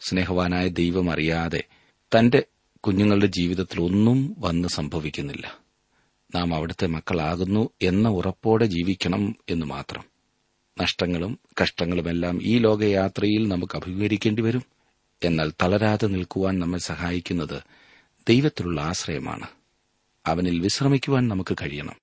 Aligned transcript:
സ്നേഹവാനായ 0.00 0.68
ദൈവം 0.68 1.10
അറിയാതെ 1.10 1.64
തന്റെ 2.18 2.42
കുഞ്ഞുങ്ങളുടെ 2.76 3.26
ജീവിതത്തിൽ 3.26 3.80
ഒന്നും 3.80 4.36
വന്ന് 4.38 4.68
സംഭവിക്കുന്നില്ല. 4.68 5.58
നാം 6.34 6.54
അവിടുത്തെ 6.54 6.86
മക്കളാകുന്നു 6.86 7.70
എന്ന 7.82 8.08
ഉറപ്പോടെ 8.08 8.66
ജീവിക്കണം 8.66 9.36
എന്ന് 9.50 9.66
മാത്രം. 9.66 10.04
നഷ്ടങ്ങളും 10.80 11.38
കഷ്ടങ്ങളുമെല്ലാം 11.62 12.42
ഈ 12.42 12.58
ലോകയാത്രയിൽ 12.58 13.48
നമുക്ക് 13.48 13.76
അഭിമുഖീകരിക്കേണ്ടി 13.76 14.42
വരും. 14.42 14.62
എന്നാൽ 15.22 15.52
തളരാതെ 15.62 16.06
നിൽക്കുവാൻ 16.06 16.58
നമ്മെ 16.58 16.78
സഹായിക്കുന്നത് 16.78 17.62
ദൈവത്തിലുള്ള 18.28 18.80
ആശ്രയമാണ്. 18.80 19.46
അവനിൽ 20.26 20.60
വിശ്രമിക്കുവാൻ 20.60 21.28
നമുക്ക് 21.28 21.56
കഴിയണം. 21.62 21.96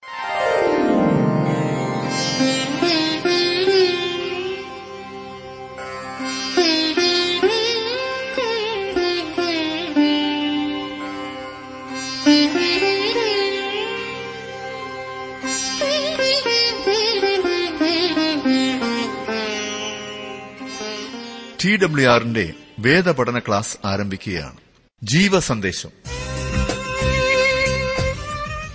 ടി 21.66 21.78
ഡബ്ല്യു 21.78 22.10
ആറിന്റെ 22.10 22.54
വേദപഠന 22.80 23.40
ക്ലാസ് 23.40 23.78
ആരംഭിക്കുകയാണ്. 23.86 24.58
ജീവസന്ദേശം. 25.04 25.90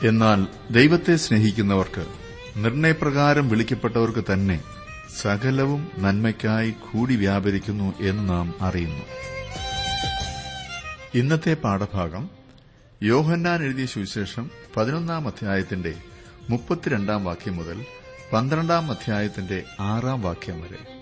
എന്നാൽ 0.09 0.47
ദൈവത്തെ 0.71 1.17
സ്നേഹിക്കുന്നവർക്ക് 1.17 2.07
നിർണയപ്രകാരം 2.57 3.49
വിളിക്കപ്പെട്ടവർക്ക് 3.49 4.25
തന്നെ 4.33 4.63
സകലവും 5.23 5.91
നന്മയ്ക്കായി 5.99 6.71
കൂടി 6.71 7.17
വ്യാപരിക്കുന്നു 7.17 7.95
എന്ന് 8.01 8.29
നാം 8.29 8.55
അറിയുന്നു. 8.61 9.05
ഇന്നത്തെ 11.15 11.55
പാഠഭാഗം 11.55 12.31
യോഹന്നാൻ 13.03 13.63
എഴുതിയ 13.63 13.87
സുവിശേഷം 13.87 14.51
പതിനൊന്നാം 14.77 15.29
അധ്യായത്തിന്റെ 15.29 15.95
മുപ്പത്തിരണ്ടാം 16.51 17.25
വാക്യം 17.25 17.57
മുതൽ 17.57 17.85
പന്ത്രണ്ടാം 18.33 18.91
അധ്യായത്തിന്റെ 18.91 19.63
ആറാം 19.81 20.23
വാക്യം 20.23 20.63
വരെ. 20.63 21.02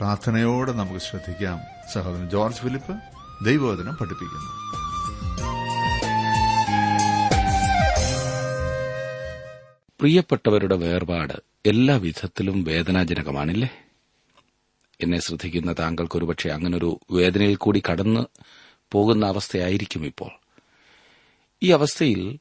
പ്രാർത്ഥനയോടെ 0.00 0.72
നമുക്ക് 0.72 1.00
ശ്രദ്ധിക്കാം. 1.00 1.58
സഹോദരൻ 1.92 2.30
ജോർജ് 2.30 2.56
ഫിലിപ്പ് 2.56 2.94
ദൈവവചനം 3.44 3.96
പഠിപ്പിക്കുന്നു. 3.96 4.60
പ്രിയപ്പെട്ടവരുടെ 10.00 10.76
വേർപാട് 10.76 11.32
എല്ലാ 11.66 11.96
വിധത്തിലും 11.96 12.64
വേദനാജനകമാണില്ലേ? 12.64 13.68
എന്നെ 15.00 15.20
ശ്രദ്ധിക്കുന്ന 15.20 15.74
താങ്കൾക്കൊരുപക്ഷെ 15.78 16.50
അങ്ങനൊരു 16.50 17.00
വേദനയിൽ 17.10 17.56
കൂടി 17.56 17.82
കടന്ന് 17.90 18.20
പോകുന്ന 18.92 19.26
അവസ്ഥയായിരിക്കും 19.26 20.06
ഇപ്പോൾ. 20.06 20.30
ഈ 21.62 21.70
അവസ്ഥയിൽ 21.70 22.38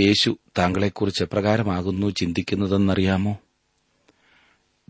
യേശു 0.00 0.38
താങ്കളെക്കുറിച്ച് 0.58 1.22
എപ്രകാരമാകുന്നു 1.22 2.10
ചിന്തിക്കുന്നതെന്നറിയാമോ? 2.10 3.38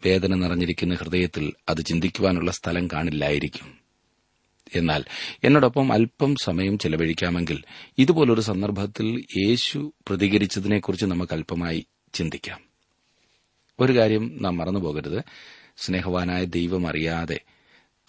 വേദന 0.07 0.35
നിറഞ്ഞിരിക്കുന്ന 0.35 0.95
ഹൃദയത്തിൽ 0.95 1.53
അത് 1.69 1.85
ചിന്തിക്കുവാനുള്ള 1.85 2.51
സ്ഥലം 2.51 2.87
കാണില്ലായിരിക്കും. 2.87 3.79
എന്നാൽ 4.75 5.05
എന്നോടൊപ്പം 5.45 5.93
അല്പം 5.93 6.37
സമയം 6.43 6.79
ചെലവഴിക്കാമെങ്കിൽ 6.79 7.63
ഇതുപോലൊരു 7.99 8.41
സന്ദർഭത്തിൽ 8.41 9.25
യേശു 9.37 9.93
പ്രതികരിച്ചതിനെക്കുറിച്ച് 10.09 11.07
നമുക്ക് 11.07 11.33
അല്പമായി 11.33 11.87
ചിന്തിക്കാം. 12.15 12.61
ഒരു 13.81 13.93
കാര്യം 13.93 14.39
നാം 14.43 14.57
മറന്നുപോകരുത് 14.57 15.23
സ്നേഹവാനായ 15.77 16.45
ദൈവം 16.45 16.89
അറിയാതെ 16.89 17.41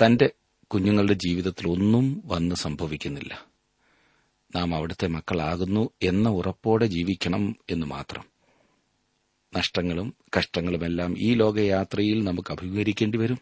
തന്റെ 0.06 0.30
കുഞ്ഞുങ്ങളുടെ 0.68 1.14
ജീവിതത്തിൽ 1.14 1.70
ഒന്നും 1.70 2.22
വന്ന് 2.26 2.56
സംഭവിക്കുന്നില്ല. 2.56 3.46
നാം 4.56 4.76
അവിടുത്തെ 4.76 5.08
മക്കളാകുന്നു 5.08 5.90
എന്ന 6.04 6.30
ഉറപ്പോടെ 6.30 6.86
ജീവിക്കണം 6.86 7.56
എന്ന് 7.70 7.88
മാത്രം. 7.88 8.39
നഷ്ടങ്ങളും 9.58 10.16
കഷ്ടങ്ങളുമെല്ലാം 10.38 11.16
ഈ 11.18 11.34
ലോകയാത്രയിൽ 11.34 12.24
നമുക്ക് 12.24 12.52
അഭിമുഖീകരിക്കേണ്ടി 12.52 13.18
വരും. 13.18 13.40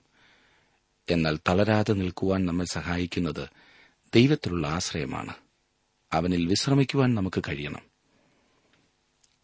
എന്നാൽ 1.10 1.40
തളരാതെ 1.50 1.94
നിൽക്കുവാൻ 1.94 2.46
നമ്മെ 2.46 2.66
സഹായിക്കുന്നത് 2.66 3.50
ദൈവത്തിലുള്ള 4.16 4.68
ആശ്രയമാണ്. 4.68 5.34
അവനിൽ 6.14 6.48
വിശ്രമിക്കുവാൻ 6.48 7.16
നമുക്ക് 7.16 7.44
കഴിയണം. 7.50 7.82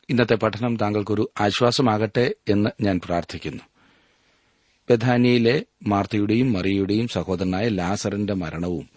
ഇന്നത്തെ 0.09 0.35
പഠനം 0.35 0.77
താങ്കൾക്കൊരു 0.77 1.31
ആശ്വാസമാകട്ടെ 1.39 2.35
എന്ന് 2.49 2.69
ഞാൻ 2.81 3.01
പ്രാർത്ഥിക്കുന്നു. 3.05 3.63
ബഥാനിയയിലെ 4.89 5.65
മാർത്തയുടെയും 5.87 6.53
മറിയുടെയും 6.53 7.07
സഹോദരനായ 7.07 7.67
ലാസറിന്റെ 7.67 8.33
മരണവും 8.33 8.89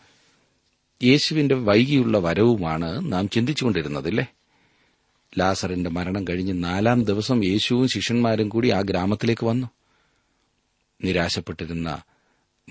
യേശുവിന്റെ 1.02 1.54
വൈകിയുള്ള 1.54 2.18
വരവുമാണ് 2.18 3.12
നാം 3.12 3.28
ചിന്തിച്ചുകൊണ്ടിരുന്നതില്ലേ? 3.28 4.26
ലാസറിന്റെ 5.38 5.90
മരണം 5.90 6.24
കഴിഞ്ഞ് 6.24 6.64
നാലാം 6.64 7.04
ദിവസം 7.04 7.44
യേശുവും 7.44 7.88
ശിഷ്യന്മാരും 7.88 8.48
കൂടി 8.48 8.70
ആ 8.70 8.80
ഗ്രാമത്തിലേക്ക് 8.80 9.46
വന്നു. 9.46 9.66
നിരാശപ്പെട്ടിരുന്ന 11.04 12.02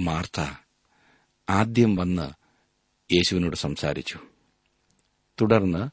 മാർത്ത 0.02 0.46
ആദ്യം 1.50 1.96
വന്ന് 1.96 2.46
യേശുവിനോട് 3.14 3.56
സംസാരിച്ചു. 3.56 4.20
തുടർന്ന് 5.42 5.90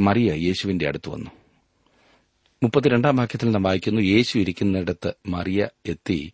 മറിയ 0.00 0.32
യേശുവിന്റെ 0.32 0.88
അടുത്ത് 0.88 1.08
വന്നു. 1.08 1.30
മുപ്പത്തിരണ്ടാം 2.62 3.16
വാക്യത്തിൽ 3.16 3.50
നാം 3.50 3.62
വായിക്കുന്നു 3.62 4.00
യേശു 4.00 4.38
ഇരിക്കുന്നിടത്ത് 4.38 5.12
മറിയ 5.26 5.68
എത്തി. 5.86 6.32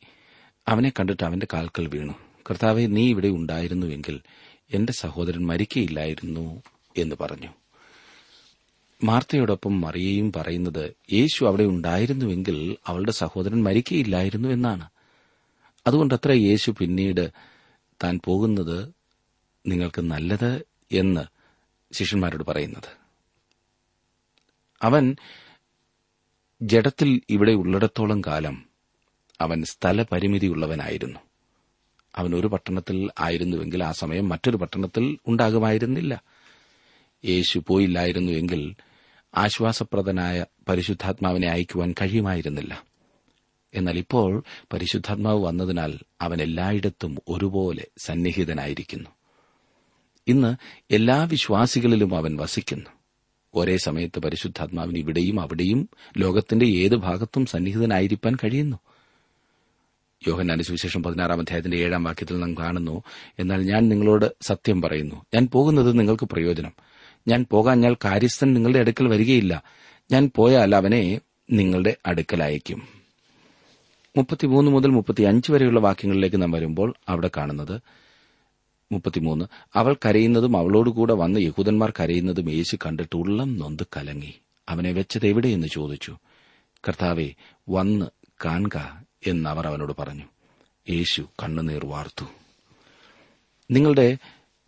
അവനെ 0.69 0.91
കണ്ടിട്ട് 0.91 1.23
അവന്റെ 1.23 1.47
കാൽക്കൽ 1.53 1.87
വീണു. 1.87 2.13
കർത്താവെ 2.51 2.87
നീ 2.87 3.11
ഇവിടെ 3.11 3.29
ഉണ്ടായിരുന്നുവെങ്കിൽ 3.29 4.21
എന്റെ 4.75 4.93
സഹോദരൻ 4.93 5.47
മരിക്കയില്ലായിരുന്നു 5.47 6.63
എന്ന് 6.97 7.17
പറഞ്ഞു. 7.21 7.49
മാർത്തയോടൊപ്പം 9.03 9.81
മറിയയും 9.81 10.33
പറയുന്നത് 10.37 10.95
യേശു 11.13 11.45
അവിടെ 11.45 11.63
ഉണ്ടായിരുന്നുവെങ്കിൽ 11.63 12.77
അവളുടെ 12.87 13.13
സഹോദരൻ 13.13 13.63
മരിക്കയില്ലായിരുന്നു 13.63 14.49
എന്നാണ്. 14.49 14.89
അതുകൊണ്ടത്ര 15.87 16.33
യേശു 16.33 16.71
പിന്നീട് 16.71 17.31
താൻ 18.05 18.21
പോകുന്നത് 18.25 18.89
നിങ്ങൾക്ക് 19.67 20.03
നല്ലത് 20.03 20.67
എന്ന് 20.93 21.21
ശിഷ്യന്മാരോട് 21.95 22.45
പറയുന്നത്. 22.45 22.97
അവൻ 24.83 25.17
ജഡത്തിൽ 26.63 27.21
ഇവിടെ 27.31 27.53
ഉള്ളിടത്തോളം 27.53 28.21
കാലം 28.21 28.67
അവൻ 29.41 29.65
സ്ഥലപരിമിതിയുള്ളവനായിരുന്നു. 29.65 31.19
അവൻ 32.17 32.35
ഒരു 32.35 32.47
പട്ടണത്തിൽ 32.47 33.11
ആയിരുന്നുവെങ്കിൽ 33.21 33.85
ആ 33.85 33.93
സമയം 33.93 34.29
മറ്റൊരു 34.29 34.57
പട്ടണത്തിൽ 34.57 35.19
ഉണ്ടാകുമായിരുന്നില്ല. 35.27 36.23
യേശു 37.25 37.63
പോയില്ലായിരുന്നുവെങ്കിൽ 37.67 38.75
ആശ്വാസപ്രദനായ 39.35 40.45
പരിശുദ്ധാത്മാവിനെ 40.69 41.49
അയക്കുവാൻ 41.49 41.93
കഴിയുമായിരുന്നില്ല. 41.93 42.85
എന്നാൽ 43.75 43.99
ഇപ്പോൾ 43.99 44.45
പരിശുദ്ധാത്മാവ് 44.73 45.45
വന്നതിനാൽ 45.45 45.99
അവൻ 46.21 46.43
എല്ലായിടത്തും 46.43 47.19
ഒരുപോലെ 47.29 47.87
സന്നിഹിതനായിരിക്കുന്നു. 47.99 49.11
ഇന്ന് 50.29 50.57
എല്ലാ 50.91 51.23
വിശ്വാസികളിലും 51.23 52.17
അവൻ 52.17 52.37
വസിക്കുന്നു. 52.37 52.91
ഒരേ 53.55 53.77
സമയത്ത് 53.77 54.19
പരിശുദ്ധാത്മാവിന് 54.19 54.99
ഇവിടെയും 54.99 55.41
അവിടെയും 55.41 55.89
ലോകത്തിന്റെ 56.19 56.67
ഏത് 56.67 56.95
ഭാഗത്തും 56.95 57.47
സന്നിഹിതനായിരിക്കാൻ 57.47 58.37
കഴിയുന്നു. 58.45 58.77
യോഹന്നാന്റെ 60.29 60.65
സുവിശേഷം 60.65 61.03
പതിനാറാം 61.03 61.41
അധ്യായത്തിന്റെ 61.41 61.77
ഏഴാം 61.77 62.05
വാക്യത്തിൽ 62.05 62.39
നാം 62.39 62.55
കാണുന്നു 62.55 63.03
എന്നാൽ 63.39 63.63
ഞാൻ 63.63 63.89
നിങ്ങളോട് 63.89 64.37
സത്യം 64.43 64.83
പറയുന്നു. 64.83 65.25
ഞാൻ 65.35 65.47
പോകുന്നത് 65.47 65.99
നിങ്ങൾക്ക് 65.99 66.25
പ്രയോജനം. 66.25 66.73
ഞാൻ 67.29 67.47
പോകാഞ്ഞാൽ 67.51 67.97
കാര്യസ്ഥൻ 68.05 68.53
നിങ്ങളുടെ 68.55 68.79
അടുക്കൽ 68.79 69.09
വരികയില്ല. 69.09 69.63
ഞാൻ 70.13 70.31
പോയാൽ 70.37 70.75
അവനെ 70.75 71.21
നിങ്ങളുടെ 71.51 71.97
അടുക്കൽ 72.07 72.43
അയക്കും 72.43 73.03
മുപ്പത്തിമൂന്ന് 74.17 74.71
മുതൽ 74.71 74.89
മുപ്പത്തിയഞ്ച് 74.89 75.53
വരെയുള്ള 75.53 75.81
വാക്യങ്ങളിലേക്ക് 75.81 76.43
നാം 76.43 76.51
വരുമ്പോൾ 76.51 76.95
അവിടെ 77.09 77.31
കാണുന്നത് 77.37 77.81
മുപ്പത്തിമൂന്ന്. 78.93 79.45
അവൾ 79.75 79.97
കരയുന്നതും 80.07 80.57
അവളോടുകൂടെ 80.57 81.13
വന്ന് 81.13 81.41
യഹൂദന്മാർ 81.41 81.93
കരയുന്നതും 82.01 82.51
യേശു 82.51 82.77
കണ്ടിട്ട് 82.87 83.17
ഉള്ളം 83.17 83.59
നൊന്ത് 83.59 83.83
കലങ്ങി. 83.97 84.35
അവനെ 84.69 84.93
വെച്ചത് 84.93 85.27
എവിടെയെന്ന് 85.27 85.67
ചോദിച്ചു. 85.67 86.19
കർത്താവെ 86.89 87.35
വന്ന് 87.69 88.07
കാണുക 88.45 89.03
എന്ന് 89.27 89.51
അവർ 89.51 89.67
അവനോട് 89.67 89.93
പറഞ്ഞു. 89.99 90.25
യേശു 90.91 91.23
കണ്ണുനീർ 91.43 91.87
വാർത്തു. 91.87 92.25
നിങ്ങളുടെ 93.71 94.19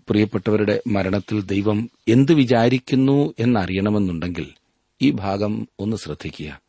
പ്രിയപ്പെട്ടവരുടെ 0.09 0.83
മരണത്തിൽ 0.87 1.43
ദൈവം 1.43 1.91
എന്ത് 2.09 2.33
വിചാരിക്കുന്നു 2.33 3.35
എന്നറിയണമെന്നുണ്ടെങ്കിൽ 3.39 4.53
ഈ 5.03 5.11
ഭാഗം 5.11 5.69
ഒന്ന് 5.79 5.97
ശ്രദ്ധിക്കുക. 5.97 6.61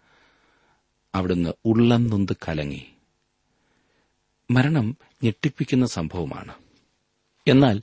അവിടുന്ന് 1.16 1.50
ഉള്ളം 1.66 2.10
നൊന്ത് 2.10 2.34
കലങ്ങി. 2.48 2.86
മരണം 4.52 4.98
ഞെട്ടിപ്പിക്കുന്ന 5.24 5.86
സംഭവമാണ്. 5.86 6.54
എന്നാൽ 7.48 7.82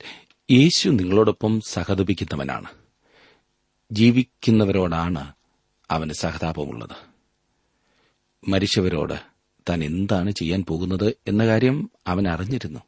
യേശു 0.51 0.89
നിങ്ങളോടൊപ്പം 0.89 1.61
സഹതപിക്കുന്നവനാണ്. 1.67 2.67
ജീവിക്കുന്നവരോടാണ് 3.91 5.33
അവന് 5.91 6.13
സഹതാപമുള്ളത്. 6.13 7.13
മരിച്ചവരോട് 8.47 9.33
താൻ 9.69 9.83
എന്താണ് 9.83 10.31
ചെയ്യാൻ 10.31 10.63
പോകുന്നത് 10.63 11.13
എന്ന 11.27 11.45
കാര്യം 11.45 11.91
അവൻ 12.07 12.27
അറിഞ്ഞിരുന്നു 12.27 12.79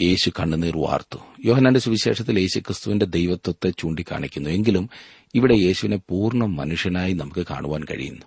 യേശു 0.00 0.30
കണ്ണുനീർ 0.30 0.76
വാർത്തു. 0.76 1.18
യോഹനാന്റെ 1.44 1.80
സുവിശേഷത്തിൽ 1.80 2.38
യേശു 2.38 2.58
ക്രിസ്തുവിന്റെ 2.58 3.06
ദൈവത്വത്തെ 3.06 3.72
ചൂണ്ടിക്കാണിക്കുന്നു. 3.78 4.50
എങ്കിലും 4.50 4.90
ഇവിടെ 5.34 5.54
യേശുവിനെ 5.54 5.98
പൂർണ 6.08 6.44
മനുഷ്യനായി 6.44 7.12
നമുക്ക് 7.12 7.46
കാണുവാൻ 7.50 7.84
കഴിയുന്നു. 7.84 8.26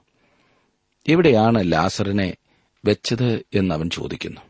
എവിടെയാണ് 1.08 1.72
ലാസറിനെ 1.72 2.36
വെച്ചത് 2.86 3.46
എന്നവൻ 3.54 3.90
ചോദിക്കുന്നു. 3.90 4.42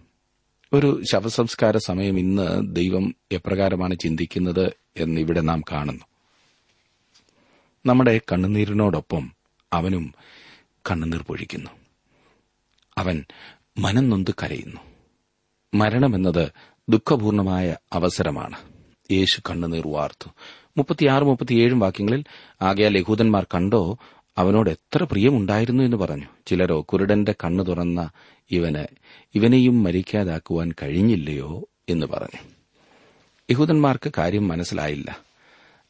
ഒരു 0.74 1.04
ശവസംസ്കാര 1.12 1.78
സമയം 1.78 2.20
ഇന്ന് 2.20 2.76
ദൈവം 2.76 3.16
എപ്രകാരമാണ് 3.32 3.96
ചിന്തിക്കുന്നത് 3.96 4.74
എന്നിവിടെ 4.98 5.42
നാം 5.42 5.62
കാണുന്നു. 5.72 6.06
നമ്മുടെ 7.86 8.22
കണ്ണുനീരിനോടൊപ്പം 8.32 9.32
അവനും 9.74 10.16
കണ്ണുനീർ 10.92 11.22
പൊഴിക്കുന്നു. 11.22 11.70
അവൻ 12.98 13.26
മനം 13.78 14.10
നൊന്ത് 14.10 14.32
കരയുന്നു. 14.44 14.82
മരണമെന്നത് 15.74 16.52
ദുഃഖപൂർണമായ 16.92 17.76
അവസരമാണ്. 17.94 18.58
യേശു 19.12 19.42
കണ്ണുനീർ 19.50 19.88
വാർത്തു. 19.88 20.30
മുപ്പത്തിയാറ് 20.78 21.24
മുപ്പത്തിയേഴും 21.24 21.80
വാക്യങ്ങളിൽ 21.80 22.24
ആകയാൽ 22.62 22.98
യഹൂദന്മാർ 22.98 23.48
കണ്ടോ 23.56 23.98
അവനോട് 24.38 24.70
എത്ര 24.70 25.04
പ്രിയമുണ്ടായിരുന്നു 25.04 25.84
എന്ന് 25.84 25.98
പറഞ്ഞു. 25.98 26.26
ചിലരോ 26.48 26.82
കുരുടന്റെ 26.82 27.36
കണ്ണു 27.44 27.64
തുറന്ന 27.64 28.10
ഇവന് 28.52 28.86
ഇവനെയും 29.36 29.84
മരിക്കാതാക്കുവാൻ 29.84 30.72
കഴിഞ്ഞില്ലയോ 30.84 31.70
എന്ന് 31.90 32.06
പറഞ്ഞു. 32.06 32.40
യഹൂദന്മാർക്ക് 33.52 34.12
കാര്യം 34.18 34.48
മനസ്സിലായില്ല. 34.48 35.20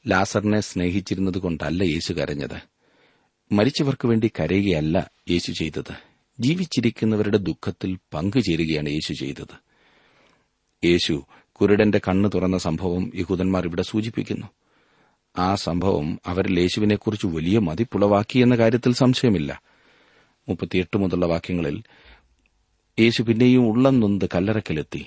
ലാസറിനെ 0.08 0.60
സ്നേഹിച്ചിരുന്നത് 0.60 1.38
കൊണ്ടല്ല 1.38 1.84
യേശു 1.84 2.14
കരഞ്ഞത്. 2.14 2.62
മരിച്ചവർക്ക് 3.52 4.08
വേണ്ടി 4.08 4.32
കരയുകയല്ല 4.40 5.12
യേശു 5.30 5.52
ചെയ്തത്. 5.52 5.94
ജീവിച്ചിരിക്കുന്നവരുടെ 6.40 7.38
ദുഃഖത്തിൽ 7.38 7.98
പങ്കുചേരുകയാണ് 8.14 8.90
യേശു 8.90 9.14
ചെയ്തത്. 9.14 9.71
യേശു 10.84 11.26
കുരുടന്റെ 11.54 11.98
കണ്ണ് 11.98 12.30
തുറന്ന 12.34 12.58
സംഭവം 12.58 13.12
യഹൂദന്മാർ 13.16 13.66
ഇവിടെ 13.66 13.82
സൂചിപ്പിക്കുന്നു. 13.82 14.48
ആ 15.38 15.56
സംഭവം 15.56 16.20
അവരിൽ 16.26 16.60
യേശുവിനെക്കുറിച്ച് 16.60 17.28
വലിയ 17.28 17.60
മതിപ്പുളവാക്കി 17.60 18.40
എന്ന 18.40 18.56
കാര്യത്തിൽ 18.56 18.94
സംശയമില്ല. 18.94 19.62
മുപ്പത്തിയെട്ട് 20.50 20.98
മുതലുള്ള 20.98 21.26
വാക്യങ്ങളിൽ 21.26 21.84
യേശു 23.00 23.22
പിന്നെയും 23.22 23.68
ഉള്ളം 23.68 24.00
നൊന്ത് 24.00 24.26
കല്ലറക്കലെത്തി. 24.26 25.06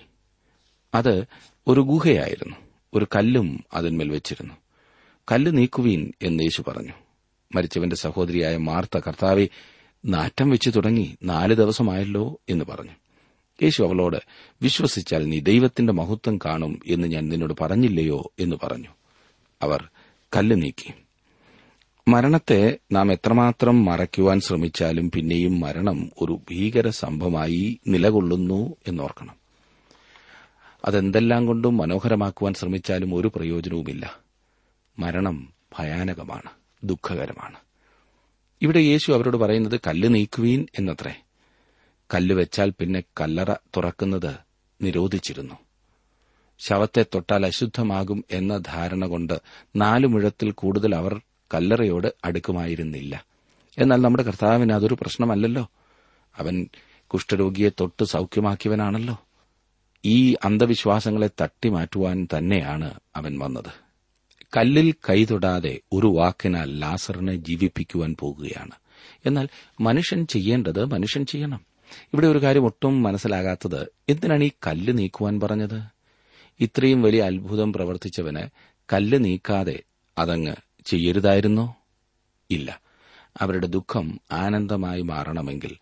അത് 0.94 1.24
ഒരു 1.66 1.80
ഗുഹയായിരുന്നു. 1.80 2.56
ഒരു 2.94 3.06
കല്ലും 3.16 3.64
അതിന്മേൽ 3.74 4.10
വെച്ചിരുന്നു. 4.10 4.54
കല്ല് 5.32 5.56
നീക്കുവീൻ 5.56 6.12
എന്ന് 6.22 6.42
യേശു 6.42 6.62
പറഞ്ഞു. 6.68 6.92
മരിച്ചവന്റെ 7.54 7.96
സഹോദരിയായ 7.96 8.56
മാർത്ത 8.56 8.98
കർത്താവെ 8.98 9.48
നാറ്റം 10.04 10.50
വെച്ചു 10.50 10.70
തുടങ്ങി. 10.70 11.16
നാല് 11.22 11.54
ദിവസമായല്ലോ 11.54 12.40
എന്ന് 12.48 12.64
പറഞ്ഞു. 12.64 12.90
യേശു 13.64 13.82
അവളോട് 13.82 14.16
വിശ്വസിച്ചാൽ 14.62 15.26
നീ 15.26 15.40
ദൈവത്തിന്റെ 15.40 15.92
മഹത്വം 15.92 16.38
കാണും 16.38 16.80
എന്ന് 16.86 17.08
ഞാൻ 17.08 17.28
നിന്നോട് 17.28 17.54
പറഞ്ഞില്ലയോ? 17.60 18.32
എന്ന് 18.38 18.56
പറഞ്ഞു. 18.62 18.88
അവർ 19.62 19.88
കല്ല് 20.36 20.62
നീക്കി. 20.62 20.92
മരണത്തെ 22.08 22.78
നാം 22.92 23.12
എത്രമാത്രം 23.12 23.84
മറയ്ക്കുവാൻ 23.84 24.40
ശ്രമിച്ചാലും 24.40 25.10
പിന്നെയും 25.10 25.60
മരണം 25.60 26.10
ഒരു 26.20 26.40
ഭീകര 26.50 26.88
സംഭവമായി 26.88 27.80
നിലകൊള്ളുന്നു 27.88 28.76
എന്നോർക്കണം. 28.88 29.34
അതെന്തെല്ലാം 30.84 31.46
കൊണ്ടും 31.46 31.76
മനോഹരമാക്കുവാൻ 31.76 32.54
ശ്രമിച്ചാലും 32.54 33.14
ഒരു 33.14 33.32
പ്രയോജനവുമില്ല. 33.36 34.18
മരണം 34.98 35.52
ഭയാനകമാണ് 35.78 36.50
ദുഃഖകരമാണ്. 36.84 37.56
ഇവിടെ 38.62 38.78
യേശു 38.78 39.12
അവരോട് 39.12 39.36
പറയുന്നത് 39.36 39.80
കല്ല് 39.86 40.14
നീക്കുവീൻ 40.14 40.66
എന്നത്രേ. 40.78 41.23
കല്ല് 42.14 42.34
വെച്ചാൽ 42.34 42.70
പിന്നെ 42.70 43.02
കല്ലറ 43.20 43.52
തുറക്കുന്നത് 43.52 44.34
നിരോധിച്ചിരുന്നു. 44.82 45.54
ശവത്തെ 46.58 47.06
തൊട്ടാൽ 47.14 47.46
അശുദ്ധമാകും 47.46 48.24
എന്ന 48.30 48.58
ധാരണ 48.58 49.06
കൊണ്ട് 49.06 49.40
നാലു 49.76 50.06
മുഴത്തിൽ 50.06 50.50
കൂടുതൽ 50.50 50.94
അവർ 50.94 51.20
കല്ലറയോട് 51.54 52.14
അടുക്കുമായിരുന്നില്ല. 52.24 53.24
എന്നാൽ 53.78 53.96
നമ്മുടെ 53.96 54.22
കർത്താവിന് 54.22 54.72
അതൊരു 54.72 54.94
പ്രശ്നമല്ലല്ലോ. 54.94 55.70
അവൻ 56.36 56.66
കുഷ്ഠരോഗിയെ 57.06 57.68
തൊട്ട് 57.68 58.04
സൌഖ്യമാക്കിയവനാണല്ലോ. 58.04 59.22
ഈ 60.04 60.36
അന്ധവിശ്വാസങ്ങളെ 60.44 61.30
തട്ടിമാറ്റുവാൻ 61.40 62.28
തന്നെയാണ് 62.36 62.94
അവൻ 63.16 63.38
വന്നത്. 63.38 63.84
കല്ലിൽ 64.56 64.92
കൈതൊടാതെ 64.92 65.80
ഒരു 65.92 66.06
വാക്കിനാൽ 66.06 66.78
ലാസറിനെ 66.78 67.36
ജീവിപ്പിക്കുവാൻ 67.36 68.16
പോകുകയാണ്. 68.20 68.72
എന്നാൽ 69.26 69.48
മനുഷ്യൻ 69.80 70.26
ചെയ്യേണ്ടത് 70.26 70.84
മനുഷ്യൻ 70.84 71.26
ചെയ്യണം. 71.26 71.73
ഇവിടെ 72.12 72.26
ഒരു 72.26 72.42
കാര്യം 72.42 72.64
ഒട്ടും 72.64 73.02
മനസ്സിലാകാത്തത് 73.02 73.86
എന്തിനാണ് 74.08 74.44
ഈ 74.44 74.50
കല്ല് 74.66 74.98
നീക്കുവാൻ 74.98 75.40
പറഞ്ഞത്? 75.40 75.82
ഇത്രയും 76.60 77.02
വലിയ 77.02 77.22
അത്ഭുതം 77.22 77.72
പ്രവർത്തിച്ചവന് 77.72 78.48
കല്ല് 78.92 79.24
നീക്കാതെ 79.24 79.82
അതങ്ങ് 80.18 80.54
ചെയ്യരുതായിരുന്നോ? 80.84 81.76
ഇല്ല. 82.50 82.80
അവരുടെ 83.38 83.66
ദുഃഖം 83.66 84.20
ആനന്ദമായി 84.32 85.02
മാറണമെങ്കിൽ 85.02 85.76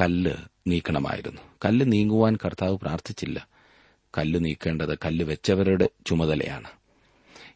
കല്ല് 0.00 0.34
നീക്കണമായിരുന്നു. 0.66 1.40
കല്ല് 1.64 1.92
നീങ്ങുവാൻ 1.92 2.38
കർത്താവ് 2.44 2.78
പ്രാർത്ഥിച്ചില്ല. 2.78 3.48
കല്ല് 4.18 4.44
നീക്കേണ്ടത് 4.44 4.98
കല്ല് 5.04 5.24
വെച്ചവരുടെ 5.24 5.88
ചുമതലയാണ്. 6.06 6.68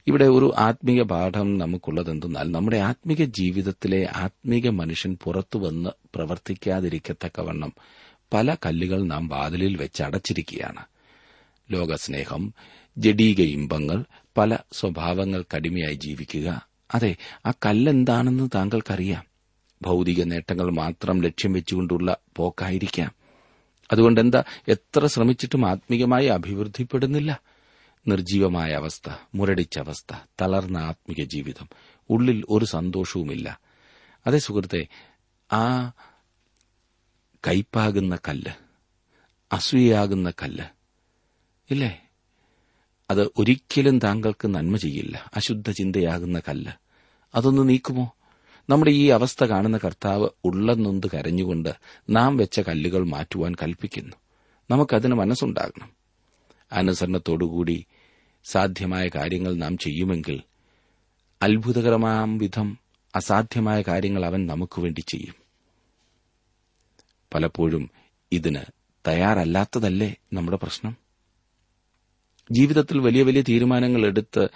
ഇവിടെ 0.08 0.25
ഒരു 0.25 0.55
ആത്മീയ 0.58 1.02
പാഠം 1.02 1.58
നമുക്കുള്ളതെന്തെന്നാൽ 1.58 2.52
നമ്മുടെ 2.52 2.76
ആത്മീക 2.76 3.25
ജീവിതത്തിലെ 3.25 4.08
ആത്മീക 4.16 4.69
മനുഷ്യൻ 4.69 5.19
പുറത്തുവന്ന് 5.25 5.90
പ്രവർത്തിക്കാതിരിക്കത്തക്കവണ്ണം 6.14 7.72
പല 8.32 8.56
കല്ലുകൾ 8.66 9.02
നാം 9.02 9.28
വാതിലിൽ 9.28 9.76
വെച്ച് 9.76 10.02
അടച്ചിരിക്കുകയാണ്. 10.02 10.84
ലോകസ്നേഹം 11.70 12.55
ജഡീക 12.99 13.40
ഇമ്പങ്ങൾ 13.40 14.05
പല 14.37 14.58
സ്വഭാവങ്ങൾക്കടിമയായി 14.72 15.94
ജീവിക്കുക. 15.94 16.69
അതെ 16.94 17.16
ആ 17.46 17.50
കല്ലെന്താണെന്ന് 17.50 18.49
താങ്കൾക്കറിയാം. 18.54 19.25
ഭൗതിക 19.82 20.22
നേട്ടങ്ങൾ 20.22 20.70
മാത്രം 20.70 21.22
ലക്ഷ്യം 21.22 21.52
വെച്ചുകൊണ്ടുള്ള 21.52 22.16
പോക്കായിരിക്കാം. 22.37 23.12
അതുകൊണ്ട് 23.93 24.20
എന്താ 24.20 24.44
എത്ര 24.69 25.06
ശ്രമിച്ചിട്ടും 25.06 25.66
ആത്മീകമായി 25.66 26.26
അഭിവൃദ്ധിപ്പെടുന്നില്ല? 26.26 27.40
നിർജീവമായ 28.08 28.72
അവസ്ഥ 28.72 29.10
മുരടിച്ച 29.34 29.78
അവസ്ഥ 29.78 30.16
തളർന്ന 30.40 30.78
ആത്മിക 30.78 31.25
ജീവിതം 31.25 31.69
ഉള്ളിൽ 32.10 32.44
ഒരു 32.50 32.64
സന്തോഷവുമില്ല. 32.64 33.60
അതേ 34.26 34.38
സുഹൃത്തെ 34.38 34.87
ആ 35.52 35.93
കയ്പാകുന്ന 37.46 38.19
കല്ല് 38.28 38.50
അസൂയയാകുന്ന 39.52 40.31
കല്ല് 40.31 40.64
ഇല്ലേ? 41.70 42.08
അത് 43.10 43.22
ഒരിക്കലും 43.22 43.99
താങ്കൾക്ക് 43.99 44.54
നന്മ 44.54 44.76
ചെയ്യില്ല. 44.76 45.30
അശുദ്ധ 45.37 45.71
ചിന്തയാകുന്ന 45.71 46.42
കല്ല് 46.49 46.73
അതൊന്ന് 47.35 47.68
നീക്കുമോ? 47.68 48.14
നമ്മുടെ 48.71 48.90
ഈ 48.90 49.06
അവസ്ഥ 49.06 49.44
കാണുന്ന 49.44 49.78
കർത്താവ് 49.78 50.28
ഉള്ളെന്നൊന്ന് 50.44 51.09
കരഞ്ഞുകൊണ്ട് 51.14 51.75
നാം 52.11 52.37
വെച്ച 52.37 52.61
കല്ലുകൾ 52.61 53.04
മാറ്റുവാൻ 53.04 53.54
കൽപ്പിക്കുന്നു. 53.54 54.16
നമുക്കതിന് 54.71 55.14
മനസ്സുണ്ടാകണം. 55.14 55.90
അനുസരണത്തോടുകൂടി 56.73 57.87
സാധ്യമായ 58.49 59.09
കാര്യങ്ങൾ 59.14 59.55
നാം 59.55 59.78
ചെയ്യുമെങ്കിൽ 59.78 60.40
അത്ഭുതകരമാം 61.43 62.38
വിധം 62.38 62.78
അസാധ്യമായ 63.14 63.83
കാര്യങ്ങൾ 63.83 64.25
അവൻ 64.25 64.47
നമുക്കുവേണ്ടി 64.47 65.00
ചെയ്യും. 65.00 65.35
പലപ്പോഴും 67.35 67.90
ഇതിന് 68.33 68.62
തയ്യാറല്ലാത്തതല്ലേ 69.09 70.14
നമ്മുടെ 70.33 70.57
പ്രശ്നം? 70.57 70.97
ജീവിതത്തിൽ 72.52 72.99
വലിയ 72.99 73.23
വലിയ 73.23 73.43
തീരുമാനങ്ങൾ 73.43 74.07
എടുത്ത് 74.07 74.49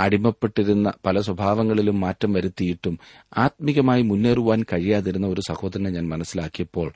അടിമപ്പെട്ടിരുന്ന 0.00 0.92
പല 1.06 1.20
സ്വഭാവങ്ങളിലും 1.20 2.00
മാറ്റം 2.00 2.32
വരുത്തിയിട്ടും 2.32 2.98
ആത്മീകമായി 3.36 4.02
മുന്നേറുവാൻ 4.02 4.62
കഴിയാതിരുന്ന 4.62 5.26
ഒരു 5.26 5.40
സഹോദരനെ 5.48 5.90
ഞാൻ 5.90 6.08
മനസ്സിലാക്കിയപ്പോൾ 6.08 6.92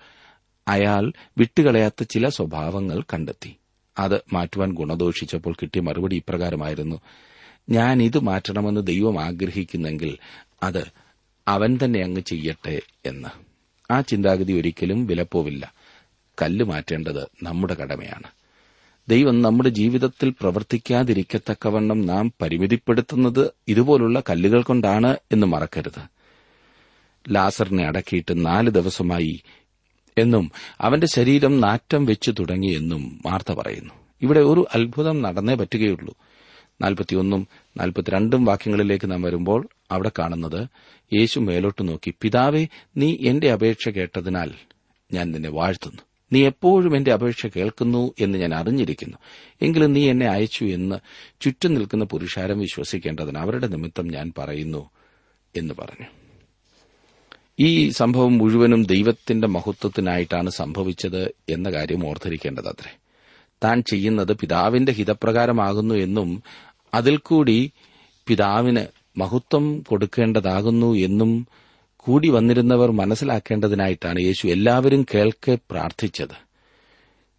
അയാൾ 0.68 1.12
വിട്ടുകളയാത്ത 1.38 2.02
ചില 2.02 2.28
സ്വഭാവങ്ങൾ 2.28 3.02
കണ്ടെത്തി. 3.02 3.56
അത് 3.98 4.20
മാറ്റുവാൻ 4.32 4.72
ഗുണദോഷിച്ചപ്പോൾ 4.72 5.54
കിട്ടിയ 5.62 5.80
മറുപടി 5.80 6.16
ഇപ്രകാരമായിരുന്നു. 6.16 7.00
ഞാൻ 7.70 8.02
ഇത് 8.02 8.18
മാറ്റണമെന്ന് 8.18 8.86
ദൈവം 8.86 9.22
ആഗ്രഹിക്കുന്നെങ്കിൽ 9.24 10.18
അത് 10.62 10.84
അവൻ 11.48 11.78
തന്നെ 11.84 12.04
അങ്ങ് 12.04 12.20
ചെയ്യട്ടെ 12.20 12.80
എന്ന്. 13.06 13.28
ആ 13.92 14.00
ചിന്താഗതി 14.00 14.52
ഒരിക്കലും 14.52 15.06
വിലപ്പോവില്ല. 15.06 15.74
കല്ല് 16.42 16.64
മാറ്റേണ്ടത് 16.64 17.28
നമ്മുടെ 17.42 17.74
കടമയാണ്. 17.74 18.30
ദൈവം 19.08 19.42
നമ്മുടെ 19.42 19.68
ജീവിതത്തിൽ 19.68 20.30
പ്രവർത്തിക്കാതിരിക്കത്തക്കവണ്ണം 20.30 22.06
നാം 22.06 22.32
പരിമിതിപ്പെടുത്തുന്നത് 22.42 23.50
ഇതുപോലുള്ള 23.68 24.22
കല്ലുകൾ 24.30 24.62
കൊണ്ടാണ് 24.62 25.16
എന്ന് 25.32 25.46
മറക്കരുത്. 25.46 26.16
ലാസറിനെ 27.34 27.84
അടക്കിയിട്ട് 27.84 28.46
നാല് 28.46 28.70
ദിവസമായി 28.70 29.42
എന്നും 30.18 30.50
അവന്റെ 30.80 31.06
ശരീരം 31.06 31.60
നാറ്റം 31.60 32.04
വെച്ചു 32.04 32.30
തുടങ്ങിയെന്നും 32.30 33.20
വാർത്ത 33.26 33.52
പറയുന്നു. 33.52 33.94
ഇവിടെ 34.22 34.40
ഒരു 34.40 34.66
അത്ഭുതം 34.74 35.22
നടന്നേ 35.22 35.54
പറ്റുകയുള്ളൂ. 35.54 36.14
നാൽപ്പത്തിയൊന്നും 36.82 37.48
നാൽപ്പത്തിരണ്ടും 37.76 38.44
വാക്യങ്ങളിലേക്ക് 38.44 39.10
നാം 39.10 39.22
വരുമ്പോൾ 39.22 39.68
അവിടെ 39.90 40.12
കാണുന്നത് 40.18 40.68
യേശു 41.14 41.40
മേലോട്ട് 41.40 41.88
നോക്കി 41.88 42.14
പിതാവെ 42.22 42.66
നീ 42.96 43.16
എന്റെ 43.20 43.52
അപേക്ഷ 43.52 43.88
കേട്ടതിനാൽ 43.88 44.52
ഞാൻ 45.12 45.30
നിന്നെ 45.30 45.50
വാഴ്ത്തുന്നു. 45.50 46.02
നീ 46.32 46.46
എപ്പോഴും 46.46 46.96
എന്റെ 46.96 47.12
അപേക്ഷ 47.12 47.46
കേൾക്കുന്നു 47.46 48.12
എന്ന് 48.20 48.38
ഞാൻ 48.38 48.54
അറിഞ്ഞിരിക്കുന്നു. 48.54 49.16
എങ്കിലും 49.62 49.92
നീ 49.92 50.10
എന്നെ 50.10 50.26
അയച്ചു 50.26 50.64
എന്ന് 50.64 50.96
ചുറ്റും 51.40 51.74
നിൽക്കുന്ന 51.74 52.04
പുരുഷാരം 52.04 52.58
വിശ്വസിക്കേണ്ടതിന് 52.58 53.38
അവരുടെ 53.38 53.66
നിമിത്തം 53.66 54.08
ഞാൻ 54.08 54.32
പറയുന്നു 54.38 54.90
എന്ന് 55.56 55.74
പറഞ്ഞു. 55.78 56.25
ഈ 57.60 57.88
സംഭവം 57.88 58.38
മുഴുവനും 58.38 58.82
ദൈവത്തിന്റെ 58.82 59.48
മഹത്വത്തിനായിട്ടാണ് 59.48 60.50
സംഭവിച്ചത് 60.50 61.34
എന്ന 61.48 61.70
കാര്യം 61.70 62.06
ഓർത്തിരിക്കേണ്ടത് 62.06 62.06
ഓർത്തിരിക്കേണ്ടതത്രേ 62.06 62.90
താൻ 63.64 63.82
ചെയ്യുന്നത് 63.82 64.32
പിതാവിന്റെ 64.32 64.92
ഹിതപ്രകാരമാകുന്നു 64.92 65.94
എന്നും 65.94 66.42
അതിൽ 66.94 67.16
കൂടി 67.16 67.72
പിതാവിന് 68.26 68.84
മഹത്വം 69.18 69.80
കൊടുക്കേണ്ടതാകുന്നു 69.80 70.94
എന്നും 70.94 71.46
കൂടി 71.96 72.28
വന്നിരുന്നവർ 72.28 72.90
മനസ്സിലാക്കേണ്ടതിനായിട്ടാണ് 72.90 74.20
യേശു 74.20 74.46
എല്ലാവരും 74.46 75.06
കേൾക്കെ 75.14 75.58
പ്രാർത്ഥിച്ചത്. 75.70 76.36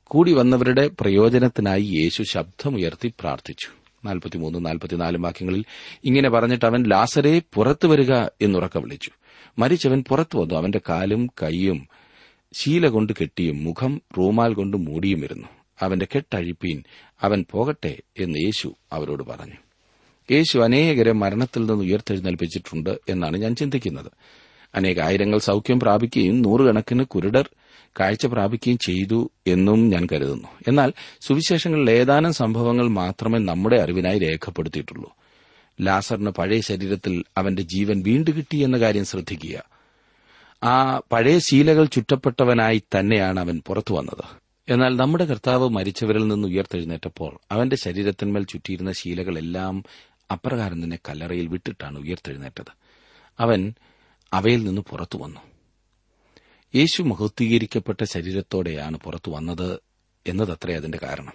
കൂടി 0.03 0.33
വന്നവരുടെ 0.33 0.89
പ്രയോജനത്തിനായി 0.99 1.83
യേശു 1.83 2.23
ശബ്ദമുയർത്തി 2.23 3.13
പ്രാർത്ഥിച്ചു. 3.19 3.67
നാൽപ്പത്തിമൂന്ന് 4.05 4.65
നാൽപ്പത്തിനാല് 4.65 5.17
വാക്യങ്ങളിൽ 5.17 5.63
ഇങ്ങനെ 6.03 6.29
പറഞ്ഞിട്ട് 6.29 6.65
അവൻ 6.65 6.83
ലാസരെ 6.83 7.41
പുറത്തു 7.53 7.87
വരിക 7.87 8.13
എന്നുറക്ക 8.41 8.77
വിളിച്ചു. 8.77 9.11
മരിച്ചവൻ 9.59 10.03
പുറത്തു 10.09 10.37
വന്നു. 10.37 10.55
അവന്റെ 10.55 10.81
കാലും 10.89 11.27
കൈയും 11.27 11.87
ശീല 12.53 12.87
കൊണ്ട് 12.87 13.13
കെട്ടിയും 13.21 13.63
മുഖം 13.63 14.01
റൂമാൽ 14.17 14.53
കൊണ്ട് 14.53 14.77
മൂടിയുമിരുന്നു 14.77 15.47
അവന്റെ 15.81 16.07
കെട്ടഴിപ്പീൻ 16.15 16.83
അവൻ 17.21 17.45
പോകട്ടെ 17.51 17.97
എന്ന് 18.19 18.39
യേശു 18.39 18.75
അവരോട് 18.93 19.23
പറഞ്ഞു. 19.23 19.53
യേശു 20.31 20.57
അനേകരെ 20.57 21.11
മരണത്തിൽ 21.11 21.59
നിന്ന് 21.59 21.83
ഉയർത്തെഴുന്നേൽപ്പിച്ചിട്ടുണ്ട് 21.83 22.99
എന്നാണ് 23.09 23.37
ഞാൻ 23.37 23.55
ചിന്തിക്കുന്നത്. 23.55 24.11
അനേകായിരങ്ങൾ 24.75 25.37
സൌഖ്യം 25.37 25.79
പ്രാപിക്കുകയും 25.79 26.41
നൂറുകണക്കിന് 26.41 27.03
കുരുടർ 27.03 27.49
കാഴ്ച 27.99 28.25
പ്രാപിക്കുകയും 28.25 28.77
ചെയ്തു 28.77 29.29
എന്നും 29.47 29.89
ഞാൻ 29.89 30.07
കരുതുന്നു. 30.11 30.47
എന്നാൽ 30.67 30.93
സുവിശേഷങ്ങളിൽ 31.21 31.91
ഏതാനും 31.91 32.33
സംഭവങ്ങൾ 32.33 32.87
മാത്രമേ 32.87 33.39
നമ്മുടെ 33.39 33.81
അറിവിനായി 33.81 34.19
രേഖപ്പെടുത്തിയിട്ടുള്ളൂ. 34.19 35.13
ലാസറിന് 35.81 36.29
പഴയ 36.29 36.61
ശരീരത്തിൽ 36.61 37.23
അവന്റെ 37.37 37.61
ജീവൻ 37.61 38.03
വീണ്ടു 38.03 38.31
കിട്ടി 38.31 38.57
എന്ന 38.57 38.77
കാര്യം 38.77 39.05
ശ്രദ്ധിക്കുക. 39.05 39.63
ആ 40.63 41.01
പഴയ 41.11 41.39
ശീലകൾ 41.39 41.85
ചുറ്റപ്പെട്ടവനായി 41.85 42.83
തന്നെയാണ് 42.99 43.39
അവൻ 43.39 43.61
പുറത്തു 43.65 43.93
വന്നത്. 43.93 44.47
എന്നാൽ 44.69 44.95
നമ്മുടെ 44.95 45.25
കർത്താവ് 45.25 45.69
മരിച്ചവരിൽ 45.69 46.27
നിന്ന് 46.27 46.47
ഉയർത്തെഴുന്നേറ്റപ്പോൾ 46.47 47.39
അവന്റെ 47.51 47.75
ശരീരത്തിന്മേൽ 47.75 48.43
ചുറ്റിയിരുന്ന 48.43 48.91
ശീലകളെല്ലാം 48.91 49.83
അപ്രകാരം 50.31 50.83
തന്നെ 50.83 50.99
കല്ലറയിൽ 51.09 51.47
വിട്ടിട്ടാണ് 51.47 51.99
ഉയർത്തെഴുന്നേറ്റത്. 51.99 52.71
അവൻ 53.39 53.73
അവയിൽ 54.33 54.63
നിന്ന് 54.63 54.81
പുറത്തു 54.81 55.17
വന്നു. 55.17 55.39
യേശു 56.75 57.01
മഹത്വീകരിക്കപ്പെട്ട 57.03 58.03
ശരീരത്തോടെയാണ് 58.03 58.97
പുറത്തു 58.97 59.31
വന്നത് 59.31 59.79
എന്നതത്രേ 60.27 60.75
അതിന്റെ 60.75 60.99
കാരണം. 61.03 61.33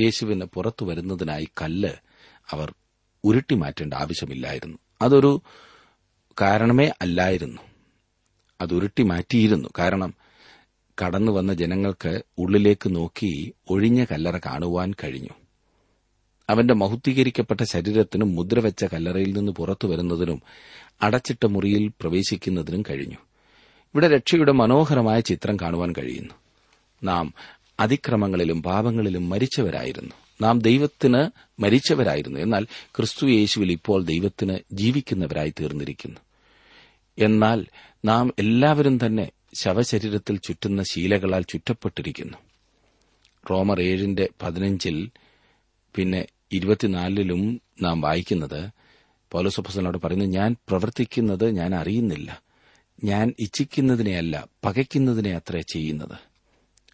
യേശുവിന് 0.00 0.44
പുറത്തു 0.44 0.84
വരുന്നതിനായി 0.84 1.48
കല്ല് 1.62 1.88
അവർ 2.50 2.74
ഉരുട്ടി 3.24 3.54
മാറ്റേണ്ട 3.54 3.94
ആവശ്യമില്ലായിരുന്നു. 3.94 4.78
അതൊരു 5.02 5.42
കാരണമേ 6.40 6.92
അല്ലായിരുന്നു. 7.00 7.60
അത് 8.60 8.74
ഉരുട്ടി 8.74 9.02
മാറ്റിയിരുന്നു. 9.02 9.68
കാരണം 9.78 10.14
കടന്നു 11.04 11.32
വന്ന 11.32 11.54
ജനങ്ങൾക്ക് 11.54 12.22
ഉള്ളിലേക്ക് 12.38 12.94
നോക്കി 12.94 13.52
ഒഴിഞ്ഞ 13.70 14.04
കല്ലറ 14.04 14.38
കാണുവാൻ 14.38 14.94
കഴിഞ്ഞു. 15.04 15.28
അവന്റെ 16.50 16.74
മഹുദ്ധീകരിക്കപ്പെട്ട 16.74 17.62
ശരീരത്തിനും 17.62 18.34
മുദ്രവെച്ച 18.34 18.84
കല്ലറയിൽ 18.84 19.36
നിന്ന് 19.36 19.52
പുറത്തു 19.52 19.86
വരുന്നതിനും 19.86 20.42
അടച്ചിട്ട 21.02 21.46
മുറിയിൽ 21.46 21.92
പ്രവേശിക്കുന്നതിനും 22.00 22.82
കഴിഞ്ഞു. 22.90 23.16
ഇവിടെ 23.94 24.08
രക്ഷയുടെ 24.08 24.52
മനോഹരമായ 24.52 25.20
ചിത്രം 25.20 25.56
കാണുവാൻ 25.56 25.94
കഴിയുന്നു. 25.98 26.34
നാം 27.02 27.34
അതിക്രമങ്ങളിലും 27.80 28.62
പാപങ്ങളിലും 28.62 29.28
മരിച്ചവരായിരുന്നു. 29.28 30.23
നാം 30.44 30.58
ദൈവത്തിന് 30.58 31.30
മരിച്ചവരായിരുന്നു. 31.62 32.40
എന്നാൽ 32.40 32.66
ക്രിസ്തു 32.96 33.26
യേശുവിൽ 33.26 33.72
ഇപ്പോൾ 33.72 34.04
ദൈവത്തിന് 34.04 34.58
ജീവിക്കുന്നവരായി 34.72 35.54
തീർന്നിരിക്കുന്നു. 35.60 36.20
എന്നാൽ 37.18 37.66
നാം 38.04 38.34
എല്ലാവരും 38.38 39.06
തന്നെ 39.06 39.30
ശവശരീരത്തിൽ 39.54 40.36
ചുറ്റുന്ന 40.36 40.82
ശീലകളാൽ 40.82 41.42
ചുറ്റപ്പെട്ടിരിക്കുന്നു. 41.42 42.38
റോമർ 43.50 43.80
ഏഴിന്റെ 43.80 44.28
പതിനഞ്ചിൽ 44.42 45.10
പിന്നെ 45.94 46.26
ഇരുപത്തിനാലിലും 46.52 47.60
നാം 47.82 48.00
വായിക്കുന്നത് 48.00 48.70
പൗലോസഫസനോട് 49.32 49.98
പറയുന്നു 49.98 50.24
ഞാൻ 50.24 50.56
പ്രവർത്തിക്കുന്നത് 50.68 51.50
ഞാൻ 51.50 51.74
അറിയുന്നില്ല. 51.74 52.42
ഞാൻ 53.04 53.34
ഇച്ഛിക്കുന്നതിനെയല്ല 53.40 54.48
പകയ്ക്കുന്നതിനെ 54.64 55.30
അത്ര 55.30 55.60
ചെയ്യുന്നത്. 55.60 56.33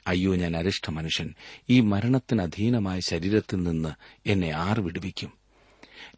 അയ്യോ 0.06 0.34
ഞാൻ 0.34 0.56
അരിഷ്ട 0.56 0.90
മനുഷ്യൻ 0.90 1.34
ഈ 1.70 1.80
മരണത്തിന് 1.80 2.42
അധീനമായ 2.42 3.00
ശരീരത്തിൽ 3.00 3.62
നിന്ന് 3.62 3.88
എന്നെ 4.26 4.50
ആർ 4.50 4.80
വിടുവിക്കും? 4.80 5.32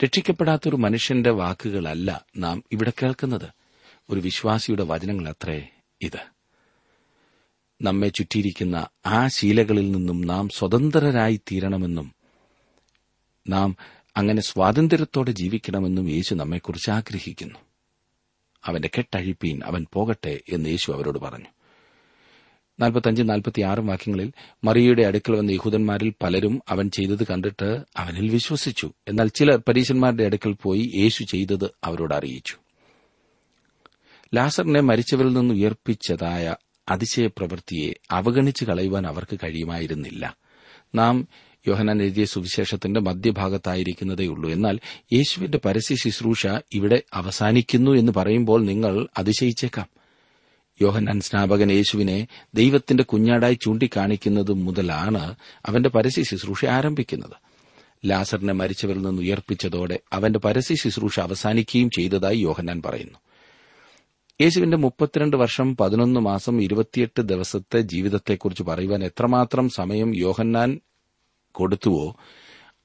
രക്ഷിക്കപ്പെടാത്തൊരു 0.04 0.76
മനുഷ്യന്റെ 0.76 1.30
വാക്കുകളല്ല 1.30 2.24
നാം 2.36 2.64
ഇവിടെ 2.72 2.92
കേൾക്കുന്നത്. 3.02 3.48
ഒരു 4.10 4.20
വിശ്വാസിയുടെ 4.20 4.84
വചനങ്ങളത്രേ 4.84 5.68
ഇത്. 6.02 6.32
നമ്മെ 7.82 8.08
ചുറ്റിയിരിക്കുന്ന 8.08 8.86
ആ 9.06 9.28
ശീലകളിൽ 9.28 9.90
നിന്നും 9.92 10.20
നാം 10.20 10.48
സ്വതന്ത്രരായി 10.48 11.40
തീരണമെന്നും 11.52 12.14
നാം 13.48 13.76
അങ്ങനെ 14.16 14.42
സ്വാതന്ത്ര്യത്തോടെ 14.42 15.30
ജീവിക്കണമെന്നും 15.30 16.10
യേശു 16.10 16.34
നമ്മെക്കുറിച്ച് 16.34 16.90
ആഗ്രഹിക്കുന്നു. 16.90 17.58
അവന്റെ 18.64 18.90
കെട്ടഴിപ്പീൻ 18.98 19.60
അവൻ 19.64 19.86
പോകട്ടെ 19.92 20.40
എന്ന് 20.52 20.70
യേശു 20.70 20.92
അവരോട് 20.92 21.18
പറഞ്ഞു. 21.18 21.46
നാൽപ്പത്തഞ്ച് 22.80 23.22
നാൽപ്പത്തിയാറും 23.28 23.86
വാക്യങ്ങളിൽ 23.86 24.32
മറിയയുടെ 24.64 25.02
അടുക്കൽ 25.02 25.36
വന്ന 25.36 25.50
യഹൂദന്മാരിൽ 25.50 26.12
പലരും 26.22 26.62
അവൻ 26.68 26.90
ചെയ്തത് 26.90 27.24
കണ്ടിട്ട് 27.24 27.80
അവനിൽ 27.96 28.28
വിശ്വസിച്ചു. 28.28 28.92
എന്നാൽ 29.08 29.28
ചിലർ 29.28 29.62
പരീശന്മാരുടെ 29.68 30.24
അടുക്കൽ 30.24 30.52
പോയി 30.52 30.92
യേശു 30.94 31.24
ചെയ്തത് 31.24 31.70
അവരോട് 31.84 32.14
അറിയിച്ചു. 32.14 32.56
ലാസറിനെ 34.34 34.80
മരിച്ചവരിൽ 34.80 35.32
നിന്ന് 35.32 35.54
ഉയർപ്പിച്ചതായ 35.54 36.56
അതിശയ 36.88 37.26
പ്രവൃത്തിയെ 37.26 37.92
അവഗണിച്ചു 38.10 38.64
കളയുവാൻ 38.64 39.06
അവർക്ക് 39.06 39.38
കഴിയുമായിരുന്നില്ല. 39.44 40.36
നാം 40.94 41.28
യോഹനാൻ 41.68 42.02
എഴുതിയ 42.02 42.24
സുവിശേഷത്തിന്റെ 42.24 43.00
മധ്യഭാഗത്തായിരിക്കുന്നതേയുള്ളൂ 43.00 44.50
എന്നാൽ 44.50 44.80
യേശുവിന്റെ 45.12 45.58
പരസ്യ 45.64 45.96
ശുശ്രൂഷ 45.96 46.46
ഇവിടെ 46.72 47.02
അവസാനിക്കുന്നു 47.14 47.90
എന്ന് 47.90 48.12
പറയുമ്പോൾ 48.16 48.64
നിങ്ങൾ 48.64 49.08
അതിശയിച്ചേക്കാം. 49.18 50.01
യോഹന്നാൻ 50.80 51.20
സ്നാപകൻ 51.20 51.72
യേശുവിനെ 51.72 52.26
ദൈവത്തിന്റെ 52.54 53.02
കുഞ്ഞാടായി 53.02 53.58
ചൂണ്ടിക്കാണിക്കുന്നത് 53.62 54.52
മുതലാണ് 54.52 55.34
അവന്റെ 55.66 55.88
പരസ്യ 55.88 56.22
ശുശ്രൂഷ 56.22 56.64
ആരംഭിക്കുന്നത്. 56.64 57.36
ലാസറിനെ 58.06 58.52
മരിച്ചവരിൽ 58.52 59.02
നിന്ന് 59.02 59.22
ഉയർപ്പിച്ചതോടെ 59.22 60.00
അവന്റെ 60.12 60.38
പരസ്യ 60.38 60.74
ശുശ്രൂഷ 60.74 61.20
അവസാനിക്കുകയും 61.20 61.90
ചെയ്തതായി 61.90 62.36
യോഹന്നാൻ 62.36 62.82
പറയുന്നു. 62.82 63.18
യേശുവിന്റെ 64.40 64.76
മുപ്പത്തിരണ്ട് 64.76 65.36
വർഷം 65.36 65.76
പതിനൊന്ന് 65.76 66.20
മാസം 66.20 66.62
ഇരുപത്തിയെട്ട് 66.62 67.22
ദിവസത്തെ 67.22 67.80
ജീവിതത്തെക്കുറിച്ച് 67.80 68.62
പറയുവാൻ 68.62 69.04
എത്രമാത്രം 69.04 69.68
സമയം 69.68 70.16
യോഹന്നാൻ 70.16 70.80
കൊടുത്തുവോ 71.52 72.16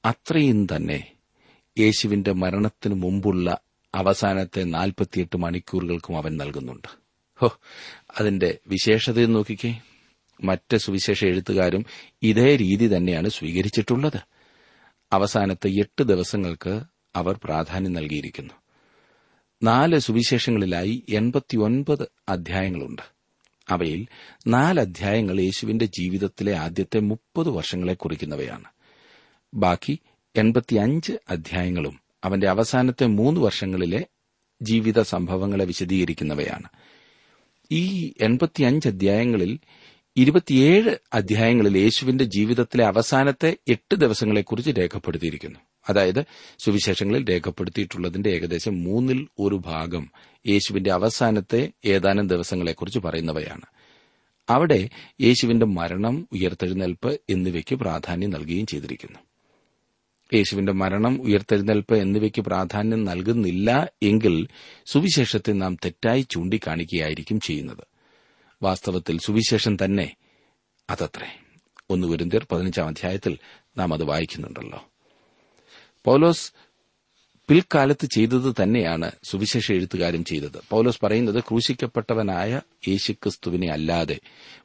അത്രയും 0.04 0.66
തന്നെ 0.76 1.12
യേശുവിന്റെ 1.78 2.32
മരണത്തിനു 2.32 2.94
മുമ്പുള്ള 2.94 3.58
അവസാനത്തെ 3.94 4.64
നാൽപ്പത്തിയെട്ട് 4.64 5.36
മണിക്കൂറുകൾക്കും 5.36 6.16
അവൻ 6.16 6.36
നൽകുന്നുണ്ട്. 6.36 7.07
ഹോ 7.38 7.58
അതിന്റെ 8.18 8.58
വിശേഷതയും 8.66 9.32
നോക്കിക്കേ. 9.32 9.80
മറ്റ് 10.44 10.76
സുവിശേഷ 10.76 11.24
എഴുത്തുകാരും 11.24 11.84
ഇതേ 12.22 12.56
രീതി 12.56 12.96
തന്നെയാണ് 12.96 13.28
സ്വീകരിച്ചിട്ടുള്ളത്. 13.28 14.20
അവസാനത്തെ 15.12 15.68
എട്ട് 15.68 16.02
ദിവസങ്ങൾക്ക് 16.02 16.82
അവർ 17.16 17.40
പ്രാധാന്യം 17.44 17.92
നൽകിയിരിക്കുന്നു. 17.92 18.54
നാല് 19.62 19.98
സുവിശേഷങ്ങളിലായി 19.98 21.04
എൺപത്തിയൊൻപത് 21.08 22.08
അധ്യായങ്ങളുണ്ട്. 22.28 23.02
അവയിൽ 23.68 24.06
നാല് 24.46 24.80
അധ്യായങ്ങൾ 24.80 25.40
യേശുവിന്റെ 25.40 25.84
ജീവിതത്തിലെ 25.84 26.54
ആദ്യത്തെ 26.54 27.00
മുപ്പത് 27.00 27.48
വർഷങ്ങളെ 27.48 27.94
കുറിക്കുന്നവയാണ്. 27.94 28.64
ബാക്കി 29.54 29.98
എൺപത്തിയഞ്ച് 30.36 31.12
അധ്യായങ്ങളും 31.28 32.00
അവന്റെ 32.24 32.48
അവസാനത്തെ 32.48 33.06
മൂന്ന് 33.06 33.40
വർഷങ്ങളിലെ 33.40 34.06
ജീവിത 34.62 35.02
സംഭവങ്ങളെ 35.02 35.64
വിശദീകരിക്കുന്നവയാണ്. 35.64 36.68
ഈ 37.70 38.12
എൺപത്തിയഞ്ച് 38.20 38.88
അധ്യായങ്ങളിൽ 38.88 39.58
ഇരുപത്തിയേഴ് 40.16 40.96
അധ്യായങ്ങളിൽ 41.14 41.78
യേശുവിന്റെ 41.78 42.24
ജീവിതത്തിലെ 42.24 42.84
അവസാനത്തെ 42.86 43.56
എട്ട് 43.68 43.94
ദിവസങ്ങളെക്കുറിച്ച് 43.94 44.70
രേഖപ്പെടുത്തിയിരിക്കുന്നു. 44.70 45.58
അതായത് 45.88 46.24
സുവിശേഷങ്ങളിൽ 46.58 47.30
രേഖപ്പെടുത്തിയിട്ടുള്ളതിന്റെ 47.30 48.30
ഏകദേശം 48.30 48.82
മൂന്നിൽ 48.82 49.28
ഒരു 49.38 49.54
ഭാഗം 49.54 50.10
യേശുവിന്റെ 50.48 50.92
അവസാനത്തെ 50.92 51.72
ഏതാനും 51.84 52.28
ദിവസങ്ങളെക്കുറിച്ച് 52.28 52.98
പറയുന്നവയാണ്. 52.98 53.62
അവിടെ 54.50 54.88
യേശുവിന്റെ 55.20 55.66
മരണം 55.66 56.28
ഉയർത്തെഴുന്നേൽപ്പ് 56.32 57.20
എന്നിവയ്ക്ക് 57.30 57.74
പ്രാധാന്യം 57.74 58.30
നൽകുകയും 58.30 58.66
ചെയ്തിരിക്കുന്നു. 58.66 59.18
യേശുവിന്റെ 60.34 60.72
മരണം 60.72 61.22
ഉയർത്തെഴുന്നേൽപ്പ് 61.22 61.94
എന്നിവയ്ക്ക് 61.96 62.40
പ്രാധാന്യം 62.40 63.04
നൽകുന്നില്ല 63.04 63.90
എങ്കിൽ 64.02 64.48
സുവിശേഷത്തെ 64.86 65.52
നാം 65.52 65.76
തെറ്റായി 65.84 66.26
ചൂണ്ടിക്കാണിക്കുകയായിരിക്കും 66.30 67.40
ചെയ്യുന്നത്. 67.40 67.84
വാസ്തവത്തിൽ 68.62 69.18
സുവിശേഷം 69.18 69.76
തന്നെ 69.84 70.16
അതത്രേ. 70.90 71.40
ഒന്ന് 71.90 72.08
കുരിന്തിയർ 72.08 72.46
പതിനഞ്ചാം 72.52 72.88
അധ്യായത്തിൽ 72.88 73.38
നാം 73.78 73.94
അത് 73.94 74.04
വായിക്കുന്നുണ്ടല്ലോ. 74.04 74.90
പൗലോസ് 76.04 76.52
പിൽക്കാലത്ത് 77.48 78.06
ചെയ്തത് 78.06 78.54
തന്നെയാണ് 78.62 79.10
സുവിശേഷ 79.24 79.72
എഴുത്തുകാരും 79.72 80.24
ചെയ്തത്. 80.24 80.60
പൗലോസ് 80.70 80.98
പറയുന്നത് 81.02 81.40
ക്രൂശിക്കപ്പെട്ടവനായ 81.40 82.60
യേശുക്രിസ്തുവിനെ 82.88 83.72
അല്ലാതെ 83.72 84.18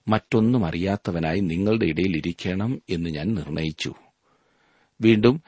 മറ്റൊന്നും 0.08 0.66
അറിയാത്തവനായി 0.66 1.40
നിങ്ങളുടെ 1.40 1.86
ഇടയിൽ 1.86 2.18
ഇരിക്കണം 2.18 2.82
എന്ന് 2.90 3.10
ഞാൻ 3.10 3.36
നിർണയിച്ചു. 3.36 3.94
വീണ്ടും 5.02 5.42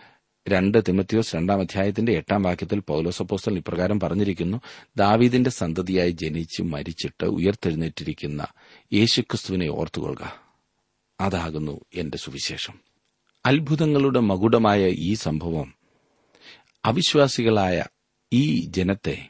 രണ്ട് 0.49 0.83
തിമത്യോസ് 0.87 1.35
രണ്ടാം 1.35 1.59
അധ്യായത്തിന്റെ 1.59 2.11
എട്ടാം 2.11 2.43
വാക്യത്തിൽ 2.43 2.79
പൗലോസ് 2.79 3.21
അപ്പോസ്റ്റൽ 3.21 3.57
ഇപ്രകാരം 3.57 3.99
പറഞ്ഞിരിക്കുന്നു 3.99 4.61
ദാവീദിന്റെ 4.97 5.49
സന്തതിയായി 5.49 6.11
ജനിച്ച് 6.11 6.61
മരിച്ചിട്ട് 6.61 7.25
ഉയർത്തെഴുന്നേറ്റിരിക്കുന്ന 7.25 8.47
യേശുക്രിസ്തുവിനെ 8.93 9.67
ഓർത്തുകൊള്ളുക. 9.67 10.41
അതാകുന്നു 11.19 11.81
എന്റെ 11.95 12.17
സുവിശേഷം. 12.17 12.79
അത്ഭുതങ്ങളുടെ 13.45 14.19
മകുടമായ 14.19 14.85
ഈ 14.87 15.13
സംഭവം 15.13 15.73
അവിശ്വാസികളായ 16.85 17.83
ഈ 18.33 18.65
ജനത്തെ 18.65 19.29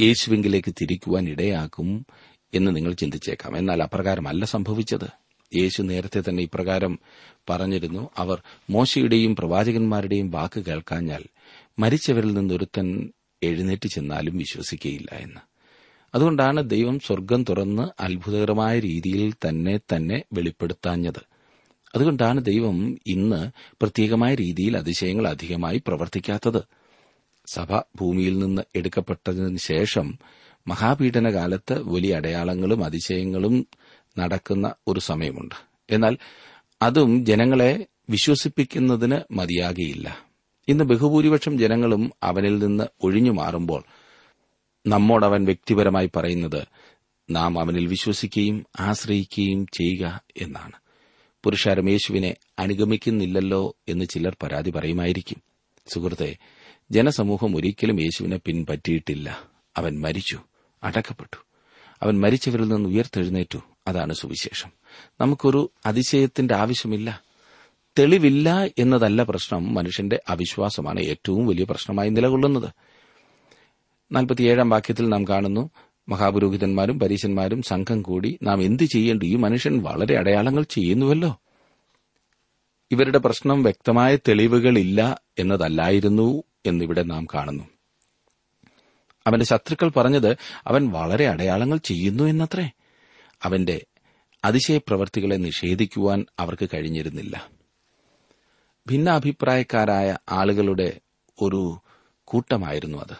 യേശുവിങ്കിലേക്ക് 0.00 0.74
തിരിക്കുവാൻ 0.80 1.28
ഇടയാക്കും 1.28 2.06
എന്ന് 2.54 2.76
നിങ്ങൾ 2.76 2.92
ചിന്തിച്ചേക്കാം. 2.92 3.56
എന്നാൽ 3.56 3.82
അപ്രകാരമല്ല 3.82 4.44
സംഭവിച്ചത്. 4.44 5.23
യേശു 5.56 5.82
നേരത്തെ 5.82 6.22
തന്നെ 6.28 6.42
ഇപ്രകാരം 6.42 6.98
പറഞ്ഞിരുന്നു. 7.50 8.10
അവർ 8.16 8.42
മോശയുടെയും 8.70 9.36
പ്രവാചകന്മാരുടെയും 9.36 10.30
വാക്ക് 10.30 10.60
കേൾക്കാഞ്ഞാൽ 10.60 11.24
മരിച്ചവരിൽ 11.78 12.34
നിന്നൊരുത്തൻ 12.34 13.12
എഴുന്നേറ്റ് 13.42 13.88
ചെന്നാലും 13.88 14.36
വിശ്വസിക്കുകയില്ല 14.36 15.10
എന്ന്. 15.20 15.40
അതുകൊണ്ടാണ് 16.14 16.70
ദൈവം 16.70 17.00
സ്വർഗം 17.00 17.44
തുറന്ന് 17.44 18.02
അത്ഭുതകരമായ 18.02 18.78
രീതിയിൽ 18.78 19.32
തന്നെ 19.48 19.78
തന്നെ 19.78 20.22
വെളിപ്പെടുത്താഞ്ഞത്. 20.32 21.26
അതുകൊണ്ടാണ് 21.94 22.44
ദൈവം 22.44 22.98
ഇന്ന് 23.06 23.50
പ്രത്യേകമായ 23.58 24.34
രീതിയിൽ 24.34 24.76
അതിശയങ്ങൾ 24.76 25.28
അധികമായി 25.28 25.82
പ്രവർത്തിക്കാത്തത്. 25.86 26.62
സഭ 27.46 27.78
ഭൂമിയിൽ 27.78 28.38
നിന്ന് 28.38 28.62
എടുക്കപ്പെട്ടതിനു 28.74 29.56
ശേഷം 29.56 30.18
മഹാപീഡനകാലത്ത് 30.68 31.82
വലിയ 31.82 32.14
അടയാളങ്ങളും 32.14 32.84
അതിശയങ്ങളും 32.84 33.66
നടക്കുന്ന 34.18 34.74
ഒരു 34.88 35.00
സമയമുണ്ട്. 35.00 35.54
എന്നാൽ 35.90 36.18
അതും 36.82 37.26
ജനങ്ങളെ 37.26 37.86
വിശ്വസിപ്പിക്കുന്നതിന് 38.10 39.20
മതിയാകെയില്ല. 39.30 40.18
ഇന്ന് 40.68 40.84
ബഹുഭൂരിപക്ഷം 40.84 41.58
ജനങ്ങളും 41.58 42.12
അവനിൽ 42.22 42.58
നിന്ന് 42.58 42.84
ഒഴിഞ്ഞു 43.00 43.30
മാറുമ്പോൾ 43.30 43.82
നമ്മോടവൻ 44.86 45.44
വ്യക്തിപരമായി 45.44 46.10
പറയുന്നത് 46.16 46.66
നാം 47.30 47.60
അവനിൽ 47.60 47.86
വിശ്വസിക്കുകയും 47.86 48.66
ആശ്രയിക്കുകയും 48.80 49.66
ചെയ്യുക 49.66 50.20
എന്നാണ്. 50.36 50.72
പുരുഷാരം 51.44 51.90
യേശുവിനെ 51.90 52.34
അനുഗമിക്കുന്നില്ലല്ലോ 52.58 53.76
എന്ന് 53.88 54.04
ചിലർ 54.04 54.36
പരാതി 54.42 54.70
പറയുമായിരിക്കും. 54.70 55.42
സുഹൃത്തെ 55.94 56.36
ജനസമൂഹം 56.90 57.56
ഒരിക്കലും 57.56 58.00
യേശുവിനെ 58.00 58.36
പിൻപറ്റിയിട്ടില്ല. 58.36 59.42
അവൻ 59.76 60.00
മരിച്ചു 60.00 60.40
അടക്കപ്പെട്ടു. 60.82 61.46
അവൻ 62.02 62.20
മരിച്ചവരിൽ 62.20 62.68
നിന്ന് 62.68 62.88
ഉയർത്തെഴുന്നേറ്റു. 62.88 63.58
അതാണ് 63.86 64.12
സുവിശേഷം. 64.12 64.70
നമുക്കൊരു 65.20 65.70
അതിശയത്തിന്റെ 65.86 66.54
ആവശ്യമില്ല. 66.54 67.22
തെളിവില്ല 67.98 68.64
എന്നതല്ല 68.78 69.22
പ്രശ്നം. 69.22 69.74
മനുഷ്യന്റെ 69.74 70.22
അവിശ്വാസമാണ് 70.28 71.00
ഏറ്റവും 71.00 71.46
വലിയ 71.46 71.64
പ്രശ്നമായി 71.64 72.08
നിലകൊള്ളുന്നത്. 72.08 72.70
നാൽപ്പത്തിയേഴാം 74.12 74.70
വാക്യത്തിൽ 74.70 75.08
നാം 75.08 75.28
കാണുന്നു 75.28 75.70
മഹാപുരോഹിതന്മാരും 76.08 77.00
പരീശന്മാരും 77.00 77.62
സംഘം 77.62 78.02
കൂടി 78.02 78.38
നാം 78.42 78.62
എന്ത് 78.62 78.82
ചെയ്യേണ്ടു? 78.82 79.24
ഈ 79.24 79.36
മനുഷ്യൻ 79.36 79.82
വളരെ 79.82 80.18
അടയാളങ്ങൾ 80.18 80.62
ചെയ്യുന്നുവല്ലോ. 80.62 81.40
ഇവരുടെ 82.90 83.18
പ്രശ്നം 83.18 83.62
വ്യക്തമായ 83.62 84.16
തെളിവുകളില്ല 84.16 85.20
എന്നതല്ലായിരുന്നു 85.38 86.42
എന്നിവിടെ 86.66 87.02
നാം 87.02 87.26
കാണുന്നു. 87.34 87.64
അവന്റെ 89.26 89.44
ശത്രുക്കൾ 89.44 89.88
പറഞ്ഞത് 89.88 90.36
അവൻ 90.66 90.90
വളരെ 90.90 91.28
അടയാളങ്ങൾ 91.28 91.78
ചെയ്യുന്നു 91.78 92.24
എന്നത്രേ. 92.24 92.70
അവന്റെ 93.44 93.86
അതിശയപ്രവർത്തികളെ 94.44 95.34
നിഷേധിക്കുവാൻ 95.34 96.26
അവർക്ക് 96.38 96.68
കഴിഞ്ഞിരുന്നില്ല. 96.74 97.50
ഭിന്നാഭിപ്രായക്കാരായ 98.90 100.18
ആളുകളുടെ 100.30 101.00
ഒരു 101.42 101.78
കൂട്ടമായിരുന്നു 102.24 102.98
അത്. 102.98 103.16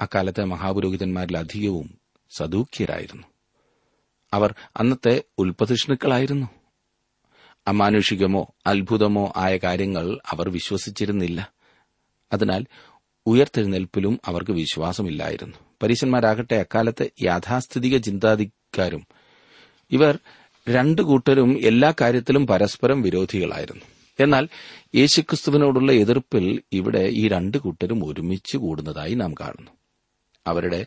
അക്കാലത്തെ 0.00 0.44
മഹാപുരോഹിതന്മാരിൽ 0.44 1.36
അധികവും 1.36 1.98
സദൂക്യരായിരുന്നു 2.36 3.26
അവർ 4.32 4.54
അന്നത്തെ 4.76 5.24
ഉൽപ്പതിഷ്ണുക്കളായിരുന്നു. 5.38 6.46
അമാനുഷികമോ 7.66 8.54
അത്ഭുതമോ 8.66 9.32
ആയ 9.36 9.56
കാര്യങ്ങൾ 9.56 10.18
അവർ 10.30 10.48
വിശ്വസിച്ചിരുന്നില്ല. 10.48 11.52
അതിനാൽ 12.32 12.66
ഉയർത്തെഴുന്നേൽപ്പിലും 13.26 14.20
അവർക്ക് 14.24 14.50
വിശ്വാസമില്ലായിരുന്നു. 14.50 15.56
പരീശന്മാരാകട്ടെ 15.82 16.54
അക്കാലത്തെ 16.54 17.10
യാഥാസ്ഥിതിക 17.22 17.96
ചിന്താധിക്കാരും 18.74 19.06
ഇവർ 19.90 20.18
രണ്ടു 20.68 21.02
കൂട്ടരും 21.02 21.58
എല്ലാ 21.58 21.94
കാര്യത്തിലും 22.00 22.46
പരസ്പരം 22.46 23.02
വിരോധികളായിരുന്നു. 23.02 23.84
എന്നാൽ 24.20 24.48
യേശുക്രിസ്തുവിനോടുള്ള 24.94 25.92
എതിർപ്പിൽ 25.92 26.62
ഇവിടെ 26.72 27.08
ഈ 27.12 27.28
രണ്ടു 27.28 27.58
കൂട്ടരും 27.58 28.04
ഒരുമിച്ച് 28.04 28.56
കൂടുന്നതായി 28.56 29.14
നാം 29.14 29.34
കാണുന്നു. 29.34 29.70
അവരുടെ 30.46 30.86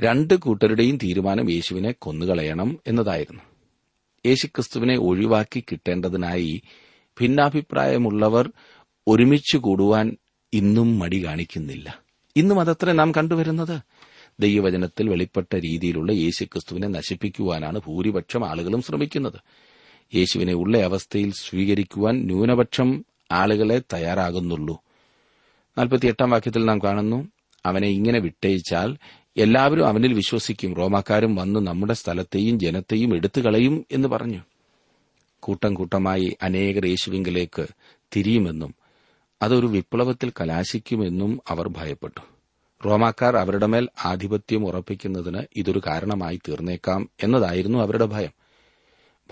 രണ്ട് 0.00 0.34
കൂട്ടരുടെയും 0.34 0.96
തീരുമാനം 0.96 1.50
യേശുവിനെ 1.50 1.92
കൊന്നുകളയണം 1.92 2.78
എന്നതായിരുന്നു. 2.86 3.42
യേശുക്രിസ്തുവിനെ 4.26 4.96
ഒഴിവാക്കി 4.98 5.64
കിട്ടേണ്ടതിനായി 5.70 6.62
ഭിന്നാഭിപ്രായമുള്ളവർ 7.20 8.52
ഒരുമിച്ച് 9.08 9.56
കൂടുവാൻ 9.56 10.16
ഇന്നും 10.52 10.98
മടി 10.98 11.26
കാണിക്കുന്നില്ല. 11.26 12.02
ഇന്നും 12.36 12.60
അതത്ര 12.60 12.92
നാം 12.92 13.12
കണ്ടുവരുന്നത്? 13.12 13.80
ദൈവവചനത്തിൽ 14.40 15.10
വെളിപ്പെട്ട 15.10 15.54
രീതിയിലുള്ള 15.54 16.12
യേശുക്രിസ്തുവിനെ 16.12 16.88
നശിപ്പിക്കുവാനാണ് 16.88 17.80
ഭൂരിപക്ഷം 17.86 18.48
ആളുകളും 18.48 18.82
ശ്രമിക്കുന്നത്. 18.82 19.40
യേശുവിനെ 20.14 20.52
ഉള്ള 20.52 20.78
അവസ്ഥയിൽ 20.78 21.32
സ്വീകരിക്കുവാൻ 21.32 22.24
ന്യൂനപക്ഷം 22.24 23.04
ആളുകളെ 23.32 23.82
തയ്യാറാകുന്നുള്ളൂ. 23.92 24.80
നാൽപ്പത്തിയെട്ടാം 25.78 26.30
വാക്യത്തിൽ 26.30 26.64
നാം 26.64 26.78
കാണുന്നു 26.78 27.28
അവനെ 27.66 27.88
ഇങ്ങനെ 27.88 28.20
വിട്ടയച്ചാൽ 28.20 28.96
എല്ലാവരും 29.36 29.86
അവനിൽ 29.86 30.12
വിശ്വസിക്കും. 30.12 30.74
റോമാക്കാരും 30.74 31.34
വന്ന് 31.34 31.60
നമ്മുടെ 31.60 31.92
സ്ഥലത്തെയും 31.92 32.58
ജനത്തെയും 32.58 33.14
എടുത്തു 33.14 33.40
കളയും 33.40 33.86
എന്ന് 33.92 34.08
പറഞ്ഞു. 34.08 34.40
കൂട്ടം 35.40 35.74
കൂട്ടമായി 35.74 36.36
അനേകർ 36.42 36.86
യേശുവിംഗലേക്ക് 36.86 37.66
തിരിയുമെന്നും 38.16 38.74
അതൊരു 39.42 39.66
വിപ്ലവത്തിൽ 39.66 40.32
കലാശിക്കുമെന്നും 40.40 41.40
അവർ 41.48 41.68
ഭയപ്പെട്ടു. 41.68 42.33
റോമാക്കാർ 42.84 43.36
അവരുടെ 43.36 43.66
മേൽ 43.66 43.88
ആധിപത്യം 44.04 44.66
ഉറപ്പിക്കുന്നതിന് 44.66 45.42
ഇതൊരു 45.56 45.82
കാരണമായി 45.86 46.40
തീർന്നേക്കാം 46.48 47.10
എന്നതായിരുന്നു 47.22 47.78
അവരുടെ 47.78 48.04
ഭയം. 48.04 48.30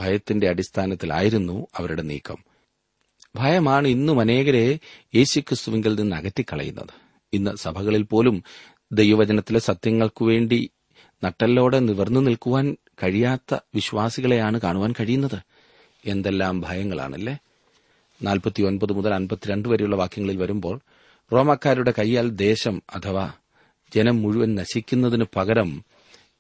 ഭയത്തിന്റെ 0.01 0.49
അടിസ്ഥാനത്തിലായിരുന്നു 0.49 1.67
അവരുടെ 1.77 2.03
നീക്കം. 2.03 2.39
ഭയമാണ് 3.37 3.89
ഇന്നും 3.89 4.21
അനേകരെ 4.21 4.79
യേശുക്രിസ്തുവിങ്കിൽ 5.15 5.95
നിന്ന് 5.95 6.17
അകറ്റിക്കളയുന്നത്. 6.17 6.89
ഇന്ന് 7.33 7.57
സഭകളിൽ 7.57 8.03
പോലും 8.03 8.43
ദൈവവചനത്തിലെ 8.93 9.59
സത്യങ്ങൾക്കു 9.59 10.25
വേണ്ടി 10.25 10.71
നട്ടല്ലോടെ 11.25 11.79
നിവർന്നു 11.79 12.21
നിൽക്കുവാൻ 12.21 12.77
കഴിയാത്ത 13.03 13.59
വിശ്വാസികളെയാണ് 13.75 14.61
കാണുവാൻ 14.61 14.93
കഴിയുന്നത്. 15.01 15.39
എന്തെല്ലാം 16.07 16.61
ഭയങ്ങളാണല്ലേ? 16.61 17.39
നാൽപ്പത്തിയൊൻപത് 18.23 18.93
മുതൽ 18.93 19.15
അൻപത്തിരണ്ട് 19.15 19.69
വരെയുള്ള 19.69 19.97
വാക്യങ്ങളിൽ 19.97 20.37
വരുമ്പോൾ 20.37 20.81
റോമക്കാരുടെ 21.33 21.95
കൈയാൽ 21.99 22.29
ദേശം 22.29 22.83
അഥവാ 22.95 23.33
ജനം 23.95 24.23
മുഴുവൻ 24.23 24.55
നശിക്കുന്നതിനു 24.55 25.25
പകരം 25.37 25.85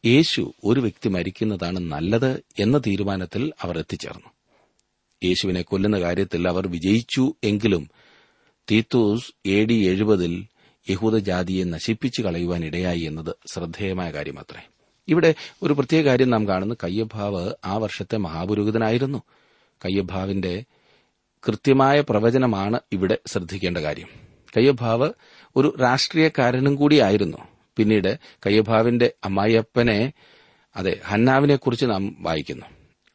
യേശു 0.07 0.55
ഒരു 0.65 0.81
വ്യക്തി 0.81 1.09
മരിക്കുന്നതാണ് 1.09 1.79
നല്ലത് 1.79 2.43
എന്ന 2.59 2.79
തീരുമാനത്തിൽ 2.79 3.53
അവർ 3.61 3.79
എത്തിച്ചേർന്നു. 3.79 4.27
യേശുവിനെ 5.25 5.63
കൊല്ലുന്ന 5.63 6.01
കാര്യത്തിൽ 6.01 6.49
അവർ 6.49 6.69
വിജയിച്ചു 6.69 7.35
എങ്കിലും 7.45 7.91
തീത്തോസ് 8.71 9.33
എ 9.47 9.65
ഡി 9.65 9.75
എഴുപതിൽ 9.75 10.47
യഹൂദജാതിയെ 10.91 11.65
നശിപ്പിച്ചു 11.65 12.23
കളയുവാൻ 12.23 12.65
ഇടയായി 12.65 13.01
എന്നത് 13.01 13.35
ശ്രദ്ധേയമായ 13.53 14.11
കാര്യമത്രേ 14.11 14.69
ഇവിടെ 15.09 15.35
ഒരു 15.63 15.73
പ്രത്യേക 15.73 16.05
കാര്യം 16.05 16.31
നാം 16.31 16.49
കാണുന്നു. 16.49 16.75
കയ്യഭാവ് 16.85 17.51
ആ 17.65 17.77
വർഷത്തെ 17.77 18.17
മഹാപുരോഹിതനായിരുന്നു. 18.17 19.23
കയ്യഭാവിന്റെ 19.85 20.65
കൃത്യമായ 21.49 22.01
പ്രവചനമാണ് 22.01 22.81
ഇവിടെ 22.93 23.19
ശ്രദ്ധിക്കേണ്ട 23.27 23.79
കാര്യം. 23.79 24.09
കയ്യഭാവ് 24.57 25.11
ഒരു 25.57 25.75
രാഷ്ട്രീയക്കാരനും 25.83 26.75
കൂടിയായിരുന്നു 26.75 27.37
പിന്നീട് 27.77 28.19
കയ്യഭാവിന്റെ 28.47 29.13
അമ്മായിയപ്പനെ 29.25 30.13
അതെ 30.77 31.01
ഹന്നാവിനെക്കുറിച്ച് 31.05 31.87
നാം 31.87 32.17
വായിക്കുന്നു. 32.21 32.67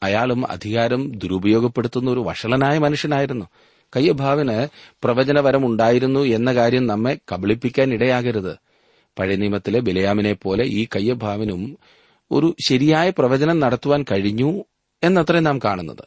അയാളും 0.04 0.52
അധികാരം 0.52 1.12
ദുരുപയോഗപ്പെടുത്തുന്ന 1.12 2.12
ഒരു 2.12 2.20
വഷളനായ 2.20 2.78
മനുഷ്യനായിരുന്നു. 2.78 3.46
കയ്യഭാവിന് 3.96 4.68
പ്രവചനപരം 5.04 5.66
ഉണ്ടായിരുന്നു 5.66 6.20
എന്ന 6.20 6.54
കാര്യം 6.54 6.88
നമ്മെ 6.88 7.18
കബളിപ്പിക്കാൻ 7.34 7.94
ഇടയാകരുത് 7.94 8.58
പഴയ 9.20 9.36
നിയമത്തിലെ 9.36 9.80
ബിലയാമിനെ 9.80 10.34
പോലെ 10.34 10.64
ഈ 10.64 10.88
കയ്യഭാവിനും 10.96 11.78
ഒരു 12.32 12.56
ശരിയായ 12.68 13.10
പ്രവചനം 13.10 13.60
നടത്തുവാൻ 13.60 14.06
കഴിഞ്ഞു 14.12 14.64
എന്നത്രേ 15.04 15.40
നാം 15.40 15.60
കാണുന്നത്. 15.60 16.04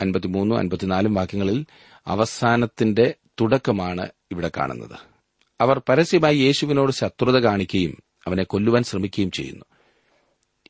അൻപത്തിമൂന്നും 0.00 0.58
അൻപത്തിനാലും 0.58 1.14
വാക്യങ്ങളിൽ 1.14 1.66
അവസാനത്തിന്റെ 2.06 3.14
തുടക്കമാണ് 3.40 4.08
ഇവിടെ 4.32 4.50
കാണുന്നത്. 4.56 5.15
അവർ 5.60 5.82
പരസ്യമായി 5.88 6.36
യേശുവിനോട് 6.36 6.92
ശത്രുത 6.92 7.34
കാണിക്കുകയും 7.36 8.02
അവനെ 8.26 8.42
കൊല്ലുവാൻ 8.42 8.82
ശ്രമിക്കുകയും 8.82 9.30
ചെയ്യുന്നു. 9.30 9.64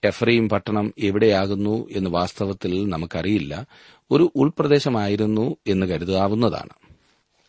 എഫ്രൈം 0.05 0.49
പട്ടണം 0.49 0.95
എവിടെയാകുന്നു 0.99 1.89
എന്ന് 1.91 2.11
വാസ്തവത്തിൽ 2.11 2.89
നമുക്കറിയില്ല. 2.89 3.67
ഒരു 4.11 4.33
ഉൾപ്രദേശമായിരുന്നു 4.37 5.57
എന്ന് 5.67 5.87
കരുതാവുന്നതാണ്. 5.87 6.71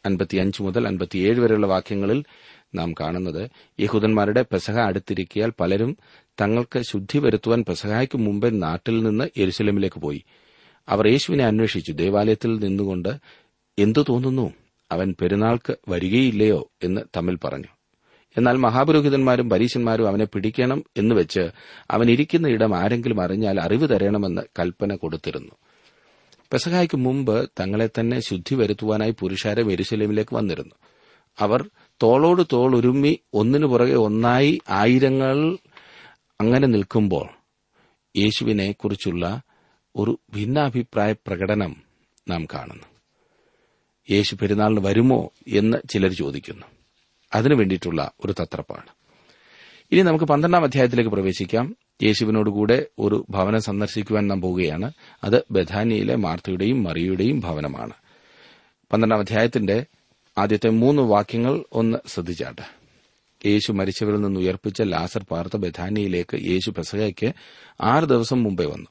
അൻപത്തിയഞ്ച് 0.06 0.64
മുതൽ 0.64 0.88
അൻപത്തിയേഴ് 0.88 1.40
വരെയുള്ള 1.40 1.68
വാക്യങ്ങളിൽ 1.68 2.24
നാം 2.76 2.94
കാണുന്നത് 2.94 3.50
യഹൂദന്മാരുടെ 3.80 4.42
പെസഹ 4.42 4.80
അടുത്തിരിക്കിയാൽ 4.80 5.52
പലരും 5.60 5.98
തങ്ങൾക്ക് 6.42 6.82
ശുദ്ധി 6.82 7.18
വരുത്തുവാൻ 7.18 7.66
പെസഹായ്ക്ക് 7.68 8.18
മുമ്പേ 8.18 8.50
നാട്ടിൽ 8.50 9.04
നിന്ന് 9.04 9.30
എരുസലമിലേക്ക് 9.38 10.00
പോയി. 10.00 10.24
അവർ 10.90 11.08
യേശുവിനെ 11.08 11.46
അന്വേഷിച്ചു 11.46 11.92
ദേവാലയത്തിൽ 11.92 12.60
നിന്നുകൊണ്ട് 12.60 13.10
എന്തു 13.80 14.06
തോന്നുന്നു? 14.10 14.54
അവൻ 14.92 15.16
പെരുന്നാൾക്ക് 15.22 15.78
വരികയില്ലയോ 15.88 16.72
എന്ന് 16.84 17.02
തമ്മിൽ 17.18 17.38
പറഞ്ഞു. 17.44 17.68
എന്നാൽ 18.38 18.58
മഹാപുരോഹിതന്മാരും 18.58 19.50
പരീശന്മാരും 19.50 20.08
അവനെ 20.08 20.26
പിടിക്കണം 20.26 20.84
എന്ന് 20.98 21.16
വെച്ച് 21.16 21.50
അവൻ 21.92 22.12
ഇരിക്കുന്ന 22.12 22.48
ഇടം 22.48 22.76
ആരെങ്കിലും 22.76 23.22
അറിഞ്ഞാൽ 23.22 23.60
അറിവ് 23.60 23.90
തരണമെന്ന് 23.90 24.42
കൽപ്പന 24.60 24.96
കൊടുത്തിരുന്നു. 24.96 25.52
പെസഹായ്ക്ക് 26.52 26.98
മുമ്പ് 26.98 27.50
തങ്ങളെ 27.60 27.90
തന്നെ 28.00 28.20
ശുദ്ധി 28.20 28.56
വരുത്തുവാനായി 28.56 29.16
പുരുഷാരെ 29.20 29.72
എരുശലേമിലേക്ക് 29.72 30.36
വന്നിരുന്നു. 30.36 30.76
അവർ 31.40 31.70
തോളോട് 32.04 32.44
തോൾ 32.54 32.76
ഉരുമ്മി 32.76 33.20
ഒന്നിനു 33.34 33.66
പുറകെ 33.66 33.94
ഒന്നായി 33.94 34.60
ആയിരങ്ങൾ 34.70 35.58
അങ്ങനെ 36.42 36.68
നിൽക്കുമ്പോൾ 36.68 37.30
യേശുവിനെ 38.18 38.72
കുറിച്ചുള്ള 38.72 39.42
ഒരു 39.96 40.20
ഭിന്നാഭിപ്രായ 40.36 41.12
പ്രകടനം 41.12 41.76
നാം 42.30 42.46
കാണുന്നു. 42.54 42.97
യേശു 44.12 44.36
പെരുന്നാളിന് 44.36 44.80
വരുമോ 44.80 45.32
എന്ന് 45.48 45.78
ചിലർ 45.90 46.14
ചോദിക്കുന്നു. 46.14 46.66
അതിനു 47.36 47.56
വേണ്ടിയിട്ടുള്ള 47.56 48.12
ഒരു 48.26 48.32
തത്രപ്പാണ് 48.32 48.98
ഇനി 49.92 50.02
നമുക്ക് 50.02 50.26
പന്ത്രണ്ടാം 50.26 50.64
അധ്യായത്തിലേക്ക് 50.64 51.12
പ്രവേശിക്കാം. 51.12 51.76
യേശുവിനോടുകൂടെ 52.04 52.86
ഒരു 53.00 53.26
ഭവനം 53.30 53.62
സന്ദർശിക്കുവാൻ 53.62 54.28
നാം 54.28 54.42
പോവുകയാണ്. 54.42 54.92
അത് 55.24 55.44
ബഥാനിയിലെ 55.52 56.16
മാർത്തയുടെയും 56.16 56.84
മറിയുടെയും 56.84 57.40
ഭവനമാണ്. 57.40 57.94
പന്ത്രണ്ടാം 58.94 59.20
അധ്യായത്തിന്റെ 59.20 59.86
ആദ്യത്തെ 60.38 60.70
മൂന്ന് 60.70 61.02
വാക്യങ്ങൾ 61.02 61.64
ഒന്ന് 61.72 61.98
ശ്രദ്ധിച്ചാട്ടെ. 62.08 62.78
യേശു 63.46 63.72
മരിച്ചവരിൽ 63.72 64.22
നിന്ന് 64.22 64.40
ഉയർപ്പിച്ച 64.40 64.82
ലാസർ 64.82 65.24
പാർത്ത 65.24 65.58
ബഥാനിയിലേക്ക് 65.58 66.38
യേശു 66.42 66.70
പ്രസകയ്ക്ക് 66.70 67.34
ആറ് 67.82 68.04
ദിവസം 68.04 68.44
മുമ്പേ 68.44 68.66
വന്നു. 68.66 68.88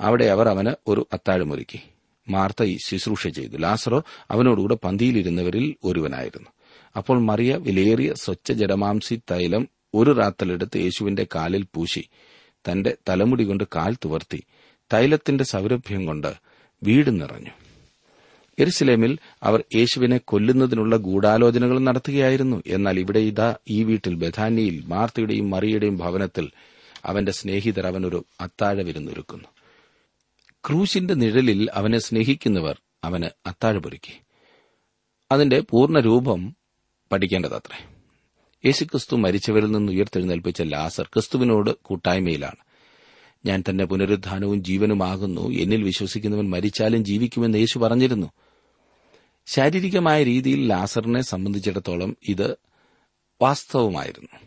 അവിടെ 0.00 0.24
അവർ 0.24 0.48
അവന് 0.48 0.74
ഒരു 0.86 1.08
അത്താഴമൊരുക്കി. 1.12 1.80
മാർത്ത 2.28 2.76
ശുശ്രൂഷ 2.86 3.26
ചെയ്തു. 3.26 3.56
ലാസറോ 3.56 4.04
അവനോടുകൂടെ 4.30 4.74
പന്തിയിലിരുന്നവരിൽ 4.74 5.74
ഒരുവനായിരുന്നു. 5.84 6.48
അപ്പോൾ 6.96 7.20
മറിയ 7.20 7.56
വിലയേറിയ 7.56 8.14
സ്വച്ഛ 8.14 8.52
ജഡമാംസി 8.52 9.20
തൈലം 9.30 9.68
ഒരു 9.94 10.10
റാത്തലെടുത്ത് 10.10 10.78
യേശുവിന്റെ 10.78 11.26
കാലിൽ 11.34 11.66
പൂശി. 11.74 12.08
തന്റെ 12.52 12.96
തലമുടി 13.08 13.44
കൊണ്ട് 13.44 13.64
കാൽ 13.64 13.94
തുവർത്തി. 13.94 14.42
തൈലത്തിന്റെ 14.92 15.44
സൗരഭ്യം 15.44 16.06
കൊണ്ട് 16.06 16.34
വീട് 16.82 17.20
നിറഞ്ഞു. 17.20 17.50
എരുസലേമിൽ 18.58 19.18
അവർ 19.42 19.64
യേശുവിനെ 19.76 20.20
കൊല്ലുന്നതിനുള്ള 20.24 20.96
ഗൂഢാലോചനകൾ 20.96 21.78
നടത്തുകയായിരുന്നു. 21.78 22.62
എന്നാൽ 22.66 22.98
ഇവിടെ 22.98 23.18
ഇതാ 23.18 23.54
ഈ 23.70 23.84
വീട്ടിൽ 23.84 24.14
ബഥാനിയിൽ 24.14 24.82
മാർത്തയുടെയും 24.86 25.50
മറിയുടെയും 25.50 25.98
ഭവനത്തിൽ 25.98 26.50
അവന്റെ 27.04 27.32
സ്നേഹിതർ 27.32 27.86
അവനൊരു 27.86 28.24
അത്താഴ 28.40 28.82
വിരുന്നൊരുക്കുന്നു 28.82 29.48
ക്രൂശിന്റെ 30.68 31.14
നിഴലിൽ 31.14 31.70
അവനെ 31.74 31.98
സ്നേഹിക്കുന്നവർ 31.98 32.80
അവന് 33.04 33.24
അത്താഴപൊരുക്കി 33.46 34.20
അതിന്റെ 35.32 35.60
പൂർണ 35.60 36.00
രൂപം 36.00 36.56
പഠിക്കേണ്ടതത്രേ. 37.12 37.88
യേശുക്രിസ്തു 38.66 39.16
മരിച്ചവരിൽ 39.16 39.70
നിന്ന് 39.70 39.92
ഉയർത്തെഴുന്നേൽപ്പിച്ച 39.92 40.62
ലാസർ 40.62 41.04
ക്രിസ്തുവിനോട് 41.04 41.70
കൂട്ടായ്മയിലാണ്. 41.82 42.56
ഞാൻ 43.46 43.64
തന്നെ 43.70 43.84
പുനരുദ്ധാനവും 43.84 44.64
ജീവനുമാകുന്നു. 44.64 45.40
എന്നിൽ 45.40 45.82
വിശ്വസിക്കുന്നവൻ 45.82 46.50
മരിച്ചാലും 46.50 47.04
ജീവിക്കുമെന്ന് 47.04 47.58
യേശു 47.58 47.78
പറഞ്ഞിരുന്നു. 47.78 48.26
ശാരീരികമായ 49.46 50.24
രീതിയിൽ 50.24 50.66
ലാസറിനെ 50.66 51.22
സംബന്ധിച്ചിടത്തോളം 51.22 52.16
ഇത് 52.28 52.56
വാസ്തവമായിരുന്നു. 53.42 54.38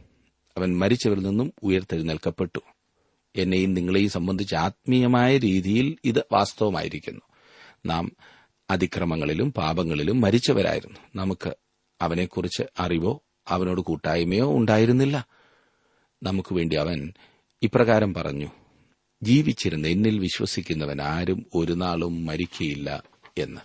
അവൻ 0.57 0.77
മരിച്ചവരിൽ 0.77 1.23
നിന്നും 1.23 1.53
ഉയർത്തെഴുന്നേൽക്കപ്പെട്ടു. 1.63 2.59
എന്നെയും 3.35 3.73
നിങ്ങളെയും 3.73 4.09
സംബന്ധിച്ച് 4.09 4.55
ആത്മീയമായ 4.55 5.37
രീതിയിൽ 5.37 5.97
ഇത് 6.05 6.23
വാസ്തവമായിരിക്കുന്നു. 6.31 7.21
നാം 7.85 8.11
അതിക്രമങ്ങളിലും 8.69 9.53
പാപങ്ങളിലും 9.53 10.21
മരിച്ചവരായിരുന്നു. 10.21 10.99
നമുക്ക് 11.15 11.53
അവനെക്കുറിച്ച് 12.01 12.63
അറിവോ 12.79 13.23
അവനോട് 13.47 13.81
കൂട്ടായ്മയോ 13.81 14.57
ഉണ്ടായിരുന്നില്ല. 14.57 15.27
നമുക്ക് 16.23 16.55
വേണ്ടി 16.55 16.75
അവൻ 16.75 17.13
ഇപ്രകാരം 17.63 18.13
പറഞ്ഞു 18.13 18.47
ജീവിച്ചിരുന്ന 19.23 19.87
എന്നിൽ 19.87 20.19
വിശ്വസിക്കുന്നവൻ 20.19 21.01
ആരും 21.01 21.45
ഒരു 21.55 21.73
നാളും 21.73 22.25
മരിക്കയില്ല 22.25 23.03
എന്ന്. 23.37 23.61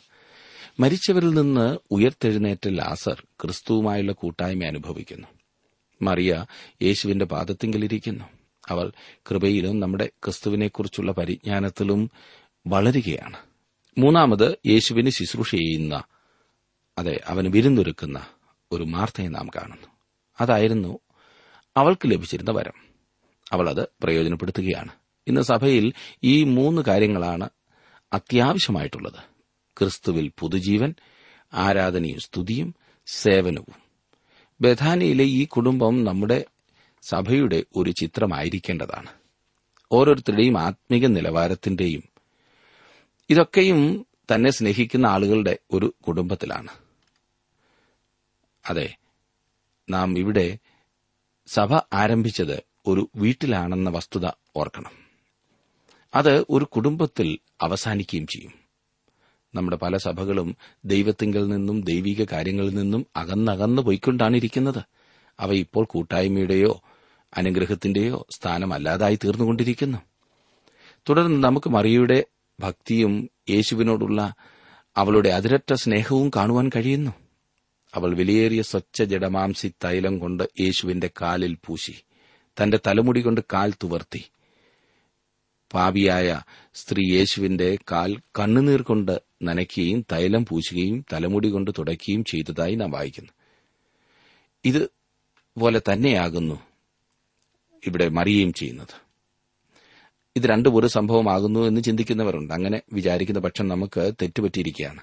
മരിച്ചവരിൽ 0.80 1.34
നിന്ന് 1.34 1.78
ഉയർത്തെഴുന്നേറ്റ 1.90 2.68
ലാസർ 2.68 3.26
ക്രിസ്തുവുമായുള്ള 3.42 4.12
കൂട്ടായ്മ 4.12 4.64
അനുഭവിക്കുന്നു. 4.64 5.28
മറിയ 6.02 6.44
യേശുവിന്റെ 6.82 7.24
പാദത്തിങ്കിലിരിക്കുന്നു 7.24 8.24
അവൾ 8.68 8.92
കൃപയിലും 9.18 9.80
നമ്മുടെ 9.80 10.10
ക്രിസ്തുവിനെക്കുറിച്ചുള്ള 10.24 11.12
പരിജ്ഞാനത്തിലും 11.12 12.10
വളരുകയാണ്. 12.66 13.36
മൂന്നാമത് 13.98 14.58
യേശുവിന് 14.66 15.10
ശുശ്രൂഷ 15.10 15.50
ചെയ്യുന്ന 15.50 16.02
അതെ 16.98 17.20
അവന് 17.26 17.48
വിരുന്നൊരുക്കുന്ന 17.48 18.26
ഒരു 18.72 18.82
മാർത്തയെ 18.82 19.28
നാം 19.28 19.48
കാണുന്നു. 19.56 19.86
അതായിരുന്നു 20.40 20.98
അവൾക്ക് 21.76 22.10
ലഭിച്ചിരുന്ന 22.10 22.50
വരം. 22.50 22.72
അവൾ 23.52 23.70
അത് 23.70 23.88
പ്രയോജനപ്പെടുത്തുകയാണ്. 24.02 24.88
ഇന്ന് 25.28 25.40
സഭയിൽ 25.40 25.92
ഈ 26.22 26.44
മൂന്ന് 26.44 26.82
കാര്യങ്ങളാണ് 26.82 27.48
അത്യാവശ്യമായിട്ടുള്ളത്. 28.12 29.34
ക്രിസ്തുവിൽ 29.78 30.32
പുതുജീവൻ 30.38 30.94
ആരാധനയും 31.54 32.20
സ്തുതിയും 32.20 32.74
സേവനവും. 33.06 33.84
ബഥാനിയിലെ 34.60 35.24
ഈ 35.24 35.46
കുടുംബം 35.46 36.04
നമ്മുടെ 36.04 36.44
സഭയുടെ 37.04 37.64
ഒരു 37.76 37.90
ചിത്രമായിരിക്കേണ്ടതാണ്. 37.90 39.06
ഓരോരുത്തരുടെയും 39.92 40.58
ആത്മീക 40.58 41.06
നിലവാരത്തിന്റെയും 41.06 42.02
ഇതൊക്കെയും 43.30 44.06
തന്നെ 44.34 44.50
സ്നേഹിക്കുന്ന 44.50 45.06
ആളുകളുടെ 45.06 45.58
ഒരു 45.72 45.94
കുടുംബത്തിലാണ്. 46.06 46.68
അതെ 48.68 48.96
നാം 49.90 50.18
ഇവിടെ 50.18 50.58
സഭ 51.46 51.74
ആരംഭിച്ചത് 51.92 52.62
ഒരു 52.86 53.08
വീട്ടിലാണെന്ന 53.16 53.90
വസ്തുത 53.90 54.26
ഓർക്കണം. 54.56 54.90
അത് 56.14 56.44
ഒരു 56.50 56.64
കുടുംബത്തിൽ 56.64 57.38
അവസാനിക്കുകയും 57.62 58.26
ചെയ്യും. 58.26 58.52
നമ്മുടെ 59.54 59.76
പല 59.76 59.96
സഭകളും 59.96 60.56
ദൈവത്തിങ്കിൽ 60.84 61.48
നിന്നും 61.48 61.80
ദൈവിക 61.80 62.24
കാര്യങ്ങളിൽ 62.32 62.74
നിന്നും 62.74 63.06
അകന്നകന്നു 63.16 63.82
പോയിക്കൊണ്ടാണ് 63.82 64.36
ഇരിക്കുന്നത്. 64.36 64.82
അവ 65.40 65.52
ഇപ്പോൾ 65.52 65.84
കൂട്ടായ്മയുടെയോ 65.84 66.82
അനുഗ്രഹത്തിന്റെയോ 67.36 68.26
സ്ഥാനമല്ലാതായി 68.36 69.18
തീർന്നുകൊണ്ടിരിക്കുന്നു. 69.24 69.98
തുടർന്ന് 71.08 71.44
നമുക്ക് 71.44 71.70
മറിയയുടെ 71.70 72.24
ഭക്തിയും 72.60 73.30
യേശുവിനോടുള്ള 73.50 74.34
അവളുടെ 74.96 75.28
അതിരറ്റ 75.28 75.72
സ്നേഹവും 75.72 76.30
കാണുവാൻ 76.36 76.70
കഴിയുന്നു. 76.76 77.10
അവൾ 77.94 78.14
വിലയേറിയ 78.14 78.62
സ്വച്ഛ 78.62 79.02
ജഡമാംസി 79.02 79.72
തൈലം 79.84 80.18
കൊണ്ട് 80.18 80.44
യേശുവിന്റെ 80.60 81.10
കാലിൽ 81.22 81.56
പൂശി 81.66 82.04
തന്റെ 82.62 82.78
തലമുടി 82.86 83.20
കൊണ്ട് 83.20 83.40
കാൽ 83.52 83.72
തുവർത്തി. 83.82 84.30
പാപിയായ 85.74 86.40
സ്ത്രീ 86.74 87.14
യേശുവിന്റെ 87.14 87.78
കാൽ 87.92 88.16
കണ്ണുനീർ 88.38 88.82
കൊണ്ട് 88.82 89.22
നനയ്ക്കുകയും 89.42 90.06
തൈലം 90.12 90.46
പൂശുകയും 90.46 91.04
തലമുടി 91.12 91.48
കൊണ്ട് 91.48 91.70
തുടയ്ക്കുകയും 91.78 92.24
ചെയ്തതായി 92.24 92.74
നാം 92.74 92.90
വായിക്കുന്നു. 92.90 93.32
ഇത് 94.64 94.88
പോലെ 95.58 95.80
തന്നെയാകുന്നു. 95.92 96.73
ഇവിടെ 97.86 98.08
മറിയുകയും 98.08 98.52
ചെയ്യുന്നത്. 98.52 99.04
ഇത് 100.36 100.46
രണ്ടും 100.46 100.76
ഒരു 100.76 100.86
സംഭവമാകുന്നു 100.86 101.60
എന്ന് 101.60 101.80
ചിന്തിക്കുന്നവരുണ്ട്. 101.80 102.54
അങ്ങനെ 102.54 102.80
വിചാരിക്കുന്ന 102.92 103.40
പക്ഷം 103.40 103.68
നമുക്ക് 103.68 104.12
തെറ്റുപറ്റിയിരിക്കുകയാണ്. 104.22 105.00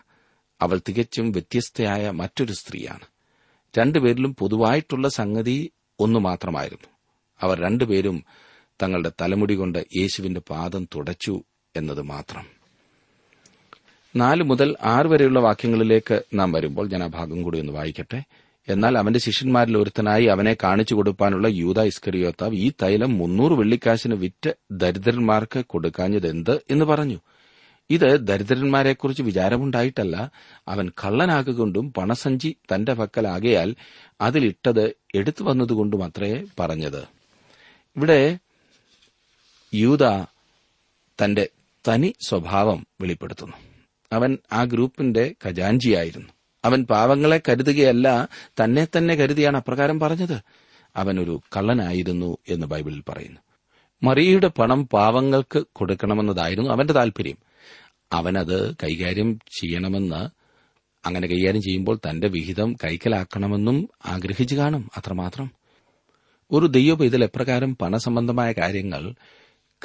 അവൾ 0.61 0.81
തികച്ചും 0.89 1.31
വ്യത്യസ്തയായ 1.31 2.09
മറ്റൊരു 2.09 2.53
സ്ത്രീയാണ്. 2.53 3.05
രണ്ടുപേരിലും 3.79 4.35
പൊതുവായിട്ടുള്ള 4.35 5.09
സംഗതി 5.09 5.71
ഒന്നു 5.99 6.19
മാത്രമായിരുന്നു. 6.19 6.87
അവർ 7.41 7.59
രണ്ടുപേരും 7.59 8.23
തങ്ങളുടെ 8.83 9.11
തലമുടി 9.21 9.55
കൊണ്ട് 9.55 9.85
യേശുവിന്റെ 9.97 10.41
പാദം 10.49 10.85
തുടച്ചു 10.95 11.43
എന്നത് 11.75 12.01
മാത്രം. 12.01 12.45
നാല് 14.15 14.43
മുതൽ 14.43 14.75
ആറ് 14.83 15.07
വരെയുള്ള 15.07 15.39
വാക്യങ്ങളിലേക്ക് 15.39 16.23
നാം 16.33 16.51
വരുമ്പോൾ 16.51 16.89
ഞാൻ 16.89 17.03
ആ 17.03 17.07
ഭാഗം 17.07 17.41
കൂടി 17.41 17.59
ഒന്ന് 17.59 17.73
വായിക്കട്ടെ. 17.73 18.23
എന്നാൽ 18.67 18.97
അവന്റെ 18.97 19.19
ശിഷ്യന്മാരിൽ 19.19 19.77
ഒരുത്തനായി 19.77 20.25
അവനെ 20.25 20.57
കാണിച്ചു 20.63 20.95
കൊടുപ്പാനുള്ള 20.95 21.47
യൂത 21.47 21.81
ഇസ്കരിയോത്താവ് 21.81 22.55
ഈ 22.55 22.71
തൈലം 22.83 23.17
മുന്നൂറ് 23.17 23.53
വെള്ളിക്കാശിന് 23.53 24.15
വിറ്റ് 24.15 24.53
ദരിദ്രന്മാർക്ക് 24.71 25.65
കൊടുക്കാഞ്ഞതെന്ത് 25.65 26.61
എന്ന് 26.69 26.85
പറഞ്ഞു. 26.85 27.19
ഇത് 27.89 28.19
ദരിദ്രന്മാരെക്കുറിച്ച് 28.19 29.23
വിചാരമുണ്ടായിട്ടല്ല. 29.23 30.31
അവൻ 30.67 30.89
കള്ളനാകൊണ്ടും 30.89 31.93
പണസഞ്ചി 31.93 32.55
തന്റെ 32.75 32.93
പക്കലാകയാൽ 32.93 33.75
അതിലിട്ടത് 34.21 34.93
എടുത്തു 35.15 35.43
വന്നതുകൊണ്ടും 35.43 36.03
അത്രേ 36.03 36.45
പറഞ്ഞത്. 36.59 37.03
ഇവിടെ 37.95 38.39
യൂത 39.73 40.25
തന്റെ 41.23 41.49
തനി 41.87 42.13
സ്വഭാവം 42.27 42.87
വെളിപ്പെടുത്തുന്നു. 43.01 43.57
അവൻ 44.13 44.37
ആ 44.53 44.63
ഗ്രൂപ്പിന്റെ 44.63 45.35
ഖജാൻജിയായിരുന്നു 45.45 46.29
അവൻ 46.65 46.85
പാവങ്ങളെ 46.85 47.41
കരുതുകയല്ല 47.49 48.27
തന്നെ 48.63 48.87
തന്നെ 48.97 49.15
കരുതിയാണ് 49.15 49.57
അപ്രകാരം 49.57 49.99
പറഞ്ഞത്. 49.99 50.41
അവൻ 50.95 51.19
ഒരു 51.19 51.41
കള്ളനായിരുന്നു 51.57 52.37
എന്ന് 52.49 52.67
ബൈബിളിൽ 52.67 53.03
പറയുന്നു. 53.09 53.41
മറിയയുടെ 54.03 54.47
പണം 54.47 54.87
പാവങ്ങൾക്ക് 54.87 55.63
കൊടുക്കണമെന്നതായിരുന്നു 55.73 56.69
അവന്റെ 56.69 56.93
താൽപര്യം. 56.93 57.37
അവനത് 58.11 58.75
കൈകാര്യം 58.75 59.39
ചെയ്യണമെന്ന് 59.59 60.29
അങ്ങനെ 61.05 61.27
കൈകാര്യം 61.27 61.61
ചെയ്യുമ്പോൾ 61.61 61.99
തന്റെ 62.09 62.27
വിഹിതം 62.27 62.73
കൈക്കലാക്കണമെന്നും 62.83 63.89
ആഗ്രഹിച്ചു 64.05 64.55
കാണും 64.55 64.89
അത്രമാത്രം. 64.97 65.51
ഒരു 66.51 66.65
ദൈവപൈതൽ 66.65 67.23
എപ്രകാരം 67.23 67.77
പണസംബന്ധമായ 67.81 68.51
കാര്യങ്ങൾ 68.51 69.13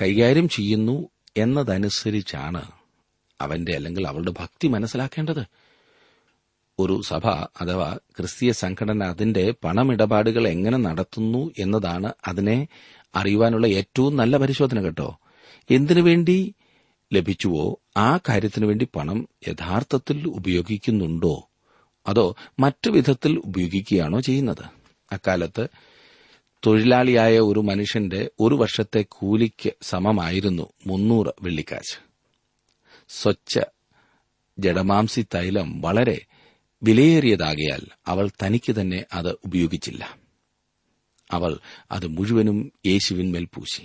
കൈകാര്യം 0.02 0.48
ചെയ്യുന്നു 0.48 1.08
എന്നതനുസരിച്ചാണ് 1.36 2.70
അവന്റെ 3.40 3.74
അല്ലെങ്കിൽ 3.74 4.08
അവളുടെ 4.08 4.30
ഭക്തി 4.30 4.68
മനസ്സിലാക്കേണ്ടത്. 4.68 5.46
ഒരു 6.78 7.02
സഭ 7.06 7.26
അഥവാ 7.60 7.98
ക്രിസ്തീയ 8.16 8.52
സംഘടന 8.52 9.04
അതിന്റെ 9.04 9.54
പണമിടപാടുകൾ 9.64 10.48
എങ്ങനെ 10.48 10.78
നടത്തുന്നു 10.78 11.50
എന്നതാണ് 11.58 12.12
അതിനെ 12.26 12.68
അറിയുവാനുള്ള 13.14 13.66
ഏറ്റവും 13.66 14.16
നല്ല 14.16 14.36
പരിശോധന 14.36 14.80
കേട്ടോ. 14.80 15.18
എന്തിനു 15.70 16.00
വേണ്ടി 16.00 16.54
ലഭിച്ചുവോ 17.12 17.80
ആ 17.96 18.18
കാര്യത്തിനു 18.28 18.66
വേണ്ടി 18.66 18.88
പണം 18.96 19.28
യഥാർത്ഥത്തിൽ 19.48 20.28
ഉപയോഗിക്കുന്നുണ്ടോ? 20.28 21.48
അതോ 22.06 22.36
മറ്റു 22.60 22.90
വിധത്തിൽ 22.90 23.38
ഉപയോഗിക്കുകയാണോ 23.38 24.20
ചെയ്യുന്നത്? 24.20 24.64
അക്കാലത്ത് 25.12 25.68
തൊഴിലാളിയായ 26.66 27.38
ഒരു 27.38 27.60
മനുഷ്യന്റെ 27.60 28.30
ഒരു 28.40 28.54
വർഷത്തെ 28.54 29.04
കൂലിക്ക് 29.08 29.72
സമമായിരുന്നു 29.82 30.72
മുന്നൂറ് 30.86 31.32
വെള്ളിക്കാശ്. 31.42 31.98
സ്വച്ഛ 33.08 33.58
ജഡമാംസി 34.58 35.26
തൈലം 35.34 35.80
വളരെ 35.80 36.26
വിലയേറിയതാകയാൽ 36.82 37.80
അവൾ 38.06 38.30
തനിക്ക് 38.42 38.72
തന്നെ 38.80 39.04
അത് 39.12 39.32
ഉപയോഗിച്ചില്ല. 39.44 40.18
അവൾ 41.30 41.58
അത് 41.90 42.06
മുഴുവനും 42.06 42.72
യേശുവിന്മേൽ 42.86 43.44
പൂശി. 43.44 43.82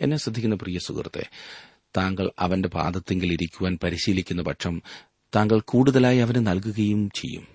എന്നെ 0.00 0.16
ശ്രദ്ധിക്കുന്ന 0.16 0.56
പ്രിയ 0.56 0.78
സുഹൃത്തെ 0.78 1.30
താങ്കൾ 1.96 2.30
അവന്റെ 2.38 2.68
പാദത്തെങ്കിൽ 2.68 3.32
ഇരിക്കുവാൻ 3.32 3.78
പരിശീലിക്കുന്ന 3.82 4.42
പക്ഷം 4.42 4.82
താങ്കൾ 5.36 5.60
കൂടുതലായി 5.60 6.18
അവന് 6.18 6.46
നൽകുകയും 6.46 7.10
ചെയ്യും. 7.10 7.46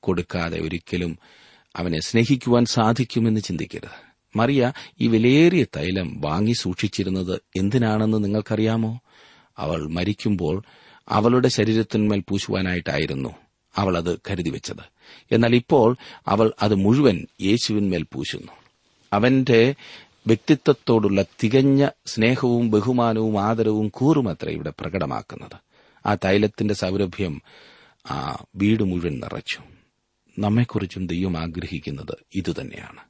കൊടുക്കാതെ 0.00 0.60
ഒരിക്കലും 0.60 1.18
അവനെ 1.76 2.00
സ്നേഹിക്കുവാൻ 2.00 2.64
സാധിക്കുമെന്ന് 2.64 3.40
ചിന്തിക്കരുത്. 3.40 4.10
മറിയ 4.36 4.72
ഈ 5.00 5.06
വിലയേറിയ 5.06 5.64
തൈലം 5.76 6.20
വാങ്ങി 6.20 6.52
സൂക്ഷിച്ചിരുന്നത് 6.52 7.40
എന്തിനാണെന്ന് 7.56 8.24
നിങ്ങൾക്കറിയാമോ? 8.24 9.00
അവൾ 9.58 9.88
മരിക്കുമ്പോൾ 9.88 10.62
അവളുടെ 11.08 11.48
ശരീരത്തിന്മേൽ 11.48 12.20
പൂശുവാനായിട്ടായിരുന്നു. 12.28 13.49
അവൾ 13.80 13.98
അത് 13.98 14.18
കരുതി 14.30 14.50
വെച്ചത്. 14.50 14.84
എന്നാൽ 15.32 15.54
ഇപ്പോൾ 15.54 15.96
അവൾ 16.26 16.52
അത് 16.62 16.74
മുഴുവൻ 16.74 17.26
യേശുവിന്മേൽ 17.40 18.06
പൂശുന്നു. 18.12 18.52
അവന്റെ 19.12 19.74
വ്യക്തിത്വത്തോടുള്ള 20.26 21.22
തികഞ്ഞ 21.22 21.88
സ്നേഹവും 22.06 22.70
ബഹുമാനവും 22.70 23.42
ആദരവും 23.42 23.88
കൂറുമത്ര 23.88 24.48
ഇവിടെ 24.48 24.72
പ്രകടമാക്കുന്നത്. 24.80 25.56
ആ 26.06 26.14
തൈലത്തിന്റെ 26.14 26.74
സൗരഭ്യം 26.74 27.42
ആ 28.10 28.44
വീട് 28.56 28.82
മുഴുവൻ 28.82 29.20
നിറച്ചു. 29.20 29.58
നമ്മെക്കുറിച്ചും 30.38 31.06
ദൈവം 31.06 31.38
ആഗ്രഹിക്കുന്നത് 31.38 32.16
ഇതുതന്നെയാണ്. 32.34 33.09